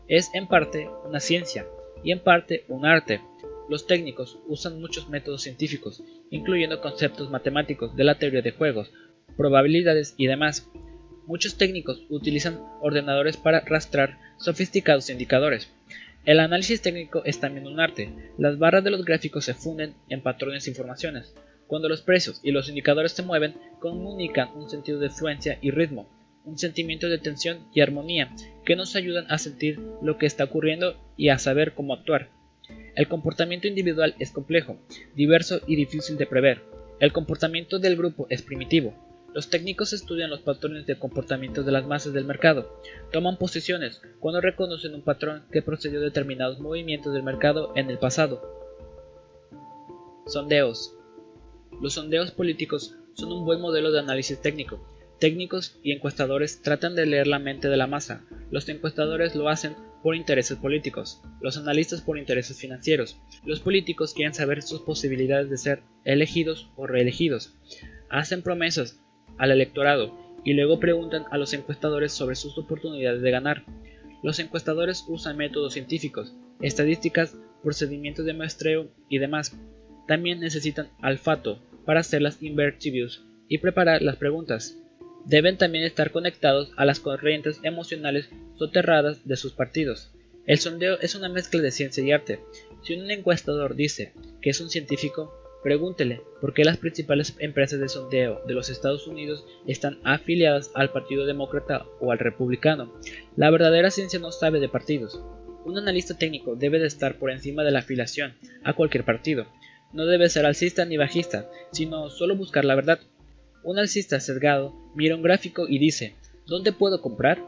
[0.08, 1.64] Es en parte una ciencia
[2.02, 3.20] y en parte un arte.
[3.68, 8.90] Los técnicos usan muchos métodos científicos, incluyendo conceptos matemáticos de la teoría de juegos,
[9.36, 10.68] probabilidades y demás.
[11.26, 15.70] Muchos técnicos utilizan ordenadores para rastrar sofisticados indicadores.
[16.24, 18.12] El análisis técnico es también un arte.
[18.38, 21.32] Las barras de los gráficos se funden en patrones e informaciones.
[21.68, 26.15] Cuando los precios y los indicadores se mueven, comunican un sentido de fluencia y ritmo,
[26.46, 28.34] un sentimiento de tensión y armonía
[28.64, 32.30] que nos ayudan a sentir lo que está ocurriendo y a saber cómo actuar.
[32.94, 34.78] El comportamiento individual es complejo,
[35.14, 36.62] diverso y difícil de prever.
[36.98, 38.94] El comportamiento del grupo es primitivo,
[39.36, 42.80] los técnicos estudian los patrones de comportamiento de las masas del mercado,
[43.12, 47.98] toman posiciones cuando reconocen un patrón que procedió de determinados movimientos del mercado en el
[47.98, 48.40] pasado.
[50.26, 50.94] Sondeos.
[51.82, 54.80] Los sondeos políticos son un buen modelo de análisis técnico.
[55.18, 58.22] Técnicos y encuestadores tratan de leer la mente de la masa.
[58.50, 63.18] Los encuestadores lo hacen por intereses políticos, los analistas por intereses financieros.
[63.44, 67.54] Los políticos quieren saber sus posibilidades de ser elegidos o reelegidos.
[68.10, 69.00] Hacen promesas
[69.38, 73.64] al electorado y luego preguntan a los encuestadores sobre sus oportunidades de ganar.
[74.22, 79.58] Los encuestadores usan métodos científicos, estadísticas, procedimientos de muestreo y demás.
[80.06, 84.76] También necesitan olfato para hacer las interviews y preparar las preguntas.
[85.26, 90.10] Deben también estar conectados a las corrientes emocionales soterradas de sus partidos.
[90.46, 92.40] El sondeo es una mezcla de ciencia y arte.
[92.82, 95.32] Si un encuestador dice que es un científico,
[95.66, 100.92] Pregúntele por qué las principales empresas de sondeo de los Estados Unidos están afiliadas al
[100.92, 102.94] Partido Demócrata o al Republicano.
[103.34, 105.20] La verdadera ciencia no sabe de partidos.
[105.64, 109.48] Un analista técnico debe de estar por encima de la afiliación a cualquier partido.
[109.92, 113.00] No debe ser alcista ni bajista, sino solo buscar la verdad.
[113.66, 116.14] Un alcista sesgado mira un gráfico y dice,
[116.46, 117.42] ¿dónde puedo comprar?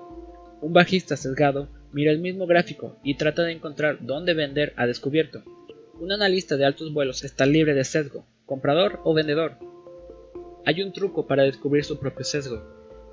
[0.60, 5.44] Un bajista sesgado mira el mismo gráfico y trata de encontrar dónde vender a descubierto.
[6.00, 9.58] Un analista de altos vuelos está libre de sesgo, comprador o vendedor.
[10.66, 12.64] Hay un truco para descubrir su propio sesgo.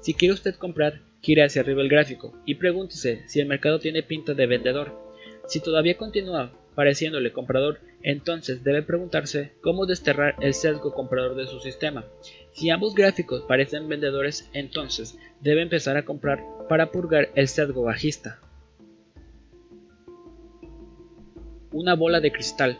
[0.01, 4.01] Si quiere usted comprar, gire hacia arriba el gráfico y pregúntese si el mercado tiene
[4.01, 4.99] pinta de vendedor.
[5.47, 11.59] Si todavía continúa pareciéndole comprador, entonces debe preguntarse cómo desterrar el sesgo comprador de su
[11.59, 12.05] sistema.
[12.53, 18.39] Si ambos gráficos parecen vendedores, entonces debe empezar a comprar para purgar el sesgo bajista.
[21.76, 22.80] una bola de cristal.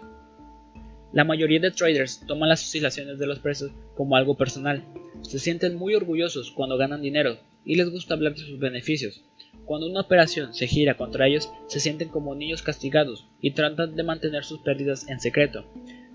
[1.12, 4.86] La mayoría de traders toman las oscilaciones de los precios como algo personal.
[5.22, 9.22] Se sienten muy orgullosos cuando ganan dinero y les gusta hablar de sus beneficios.
[9.66, 14.04] Cuando una operación se gira contra ellos, se sienten como niños castigados y tratan de
[14.04, 15.66] mantener sus pérdidas en secreto.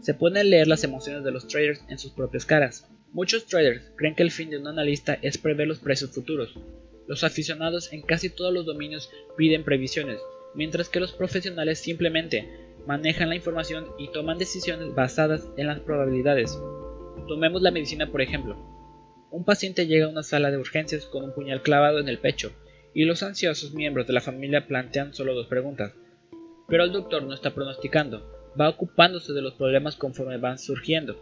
[0.00, 2.88] Se pueden leer las emociones de los traders en sus propias caras.
[3.12, 6.54] Muchos traders creen que el fin de un analista es prever los precios futuros.
[7.08, 10.20] Los aficionados en casi todos los dominios piden previsiones,
[10.54, 12.48] mientras que los profesionales simplemente
[12.86, 16.56] manejan la información y toman decisiones basadas en las probabilidades.
[17.26, 18.56] Tomemos la medicina por ejemplo.
[19.32, 22.52] Un paciente llega a una sala de urgencias con un puñal clavado en el pecho
[22.94, 25.92] y los ansiosos miembros de la familia plantean solo dos preguntas.
[26.68, 31.16] Pero el doctor no está pronosticando, va ocupándose de los problemas conforme van surgiendo.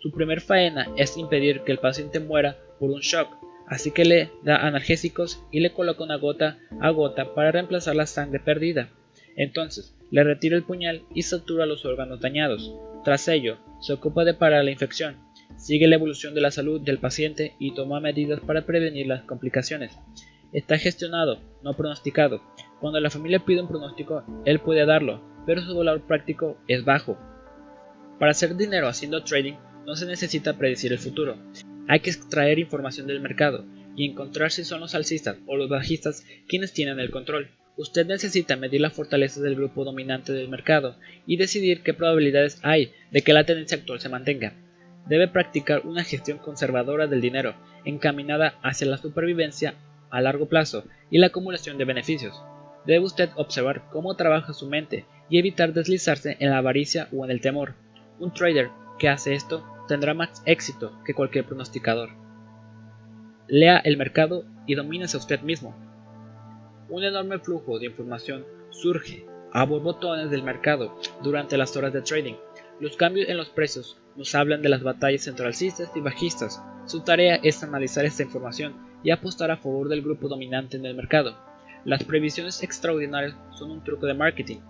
[0.00, 3.28] Su primer faena es impedir que el paciente muera por un shock,
[3.68, 8.06] así que le da analgésicos y le coloca una gota a gota para reemplazar la
[8.06, 8.90] sangre perdida.
[9.36, 12.74] Entonces, le retira el puñal y satura los órganos dañados.
[13.04, 15.16] Tras ello, se ocupa de parar la infección,
[15.56, 19.96] sigue la evolución de la salud del paciente y toma medidas para prevenir las complicaciones.
[20.52, 22.42] Está gestionado, no pronosticado.
[22.78, 27.16] Cuando la familia pide un pronóstico, él puede darlo, pero su valor práctico es bajo.
[28.18, 29.54] Para hacer dinero haciendo trading,
[29.86, 31.36] no se necesita predecir el futuro.
[31.88, 33.64] Hay que extraer información del mercado
[33.96, 37.50] y encontrar si son los alcistas o los bajistas quienes tienen el control.
[37.78, 40.96] Usted necesita medir la fortaleza del grupo dominante del mercado
[41.26, 44.52] y decidir qué probabilidades hay de que la tendencia actual se mantenga.
[45.08, 47.54] Debe practicar una gestión conservadora del dinero,
[47.84, 49.74] encaminada hacia la supervivencia
[50.12, 52.40] a largo plazo y la acumulación de beneficios.
[52.86, 57.32] Debe usted observar cómo trabaja su mente y evitar deslizarse en la avaricia o en
[57.32, 57.74] el temor.
[58.20, 58.70] Un trader
[59.00, 62.10] que hace esto tendrá más éxito que cualquier pronosticador.
[63.48, 65.74] Lea el mercado y domínese usted mismo
[66.92, 72.34] un enorme flujo de información surge a borbotones del mercado durante las horas de trading.
[72.80, 76.62] Los cambios en los precios nos hablan de las batallas entre alcistas y bajistas.
[76.84, 80.94] Su tarea es analizar esta información y apostar a favor del grupo dominante en el
[80.94, 81.36] mercado.
[81.84, 84.60] Las previsiones extraordinarias son un truco de marketing.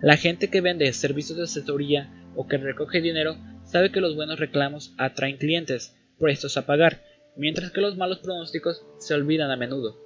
[0.00, 4.38] La gente que vende servicios de asesoría o que recoge dinero sabe que los buenos
[4.38, 7.02] reclamos atraen clientes prestos a pagar,
[7.36, 9.98] mientras que los malos pronósticos se olvidan a menudo.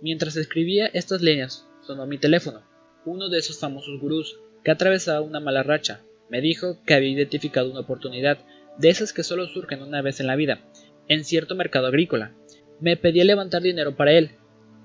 [0.00, 2.62] Mientras escribía estas líneas, sonó mi teléfono.
[3.04, 7.70] Uno de esos famosos gurús que atravesaba una mala racha me dijo que había identificado
[7.70, 8.38] una oportunidad
[8.78, 10.60] de esas que solo surgen una vez en la vida,
[11.08, 12.34] en cierto mercado agrícola.
[12.80, 14.32] Me pedía levantar dinero para él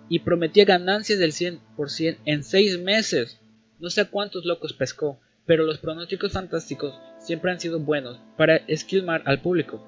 [0.09, 3.39] y prometía ganancias del 100% en seis meses.
[3.79, 9.23] No sé cuántos locos pescó, pero los pronósticos fantásticos siempre han sido buenos para esquilmar
[9.25, 9.83] al público.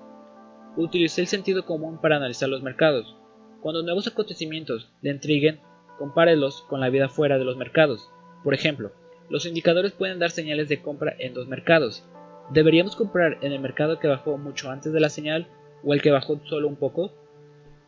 [0.78, 3.16] Utilicé el sentido común para analizar los mercados.
[3.62, 5.60] Cuando nuevos acontecimientos le intriguen,
[6.00, 8.10] compárelos con la vida fuera de los mercados.
[8.44, 8.92] Por ejemplo,
[9.30, 12.04] los indicadores pueden dar señales de compra en dos mercados.
[12.52, 15.48] ¿Deberíamos comprar en el mercado que bajó mucho antes de la señal
[15.84, 17.14] o el que bajó solo un poco?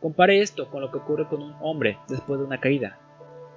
[0.04, 2.98] Compare esto con lo que ocurre con un hombre después de una caída.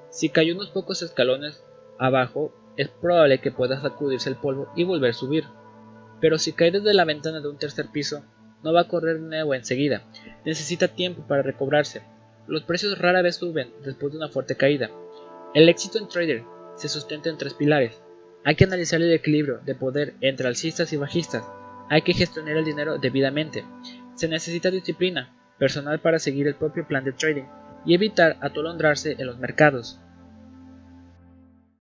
[0.10, 1.61] Si cayó unos pocos escalones
[1.99, 5.44] abajo, es probable que pueda sacudirse el polvo y volver a subir.
[6.22, 8.24] Pero si cae desde la ventana de un tercer piso,
[8.64, 10.03] no va a correr de nuevo enseguida.
[10.45, 12.02] Necesita tiempo para recobrarse.
[12.48, 14.90] Los precios rara vez suben después de una fuerte caída.
[15.53, 16.45] El éxito en trader
[16.78, 18.02] se sustenta en tres pilares.
[18.45, 21.44] Hay que analizar el equilibrio de poder entre alcistas y bajistas.
[21.90, 23.65] Hay que gestionar el dinero debidamente.
[24.15, 27.45] Se necesita disciplina personal para seguir el propio plan de trading
[27.85, 29.99] y evitar atolondrarse en los mercados.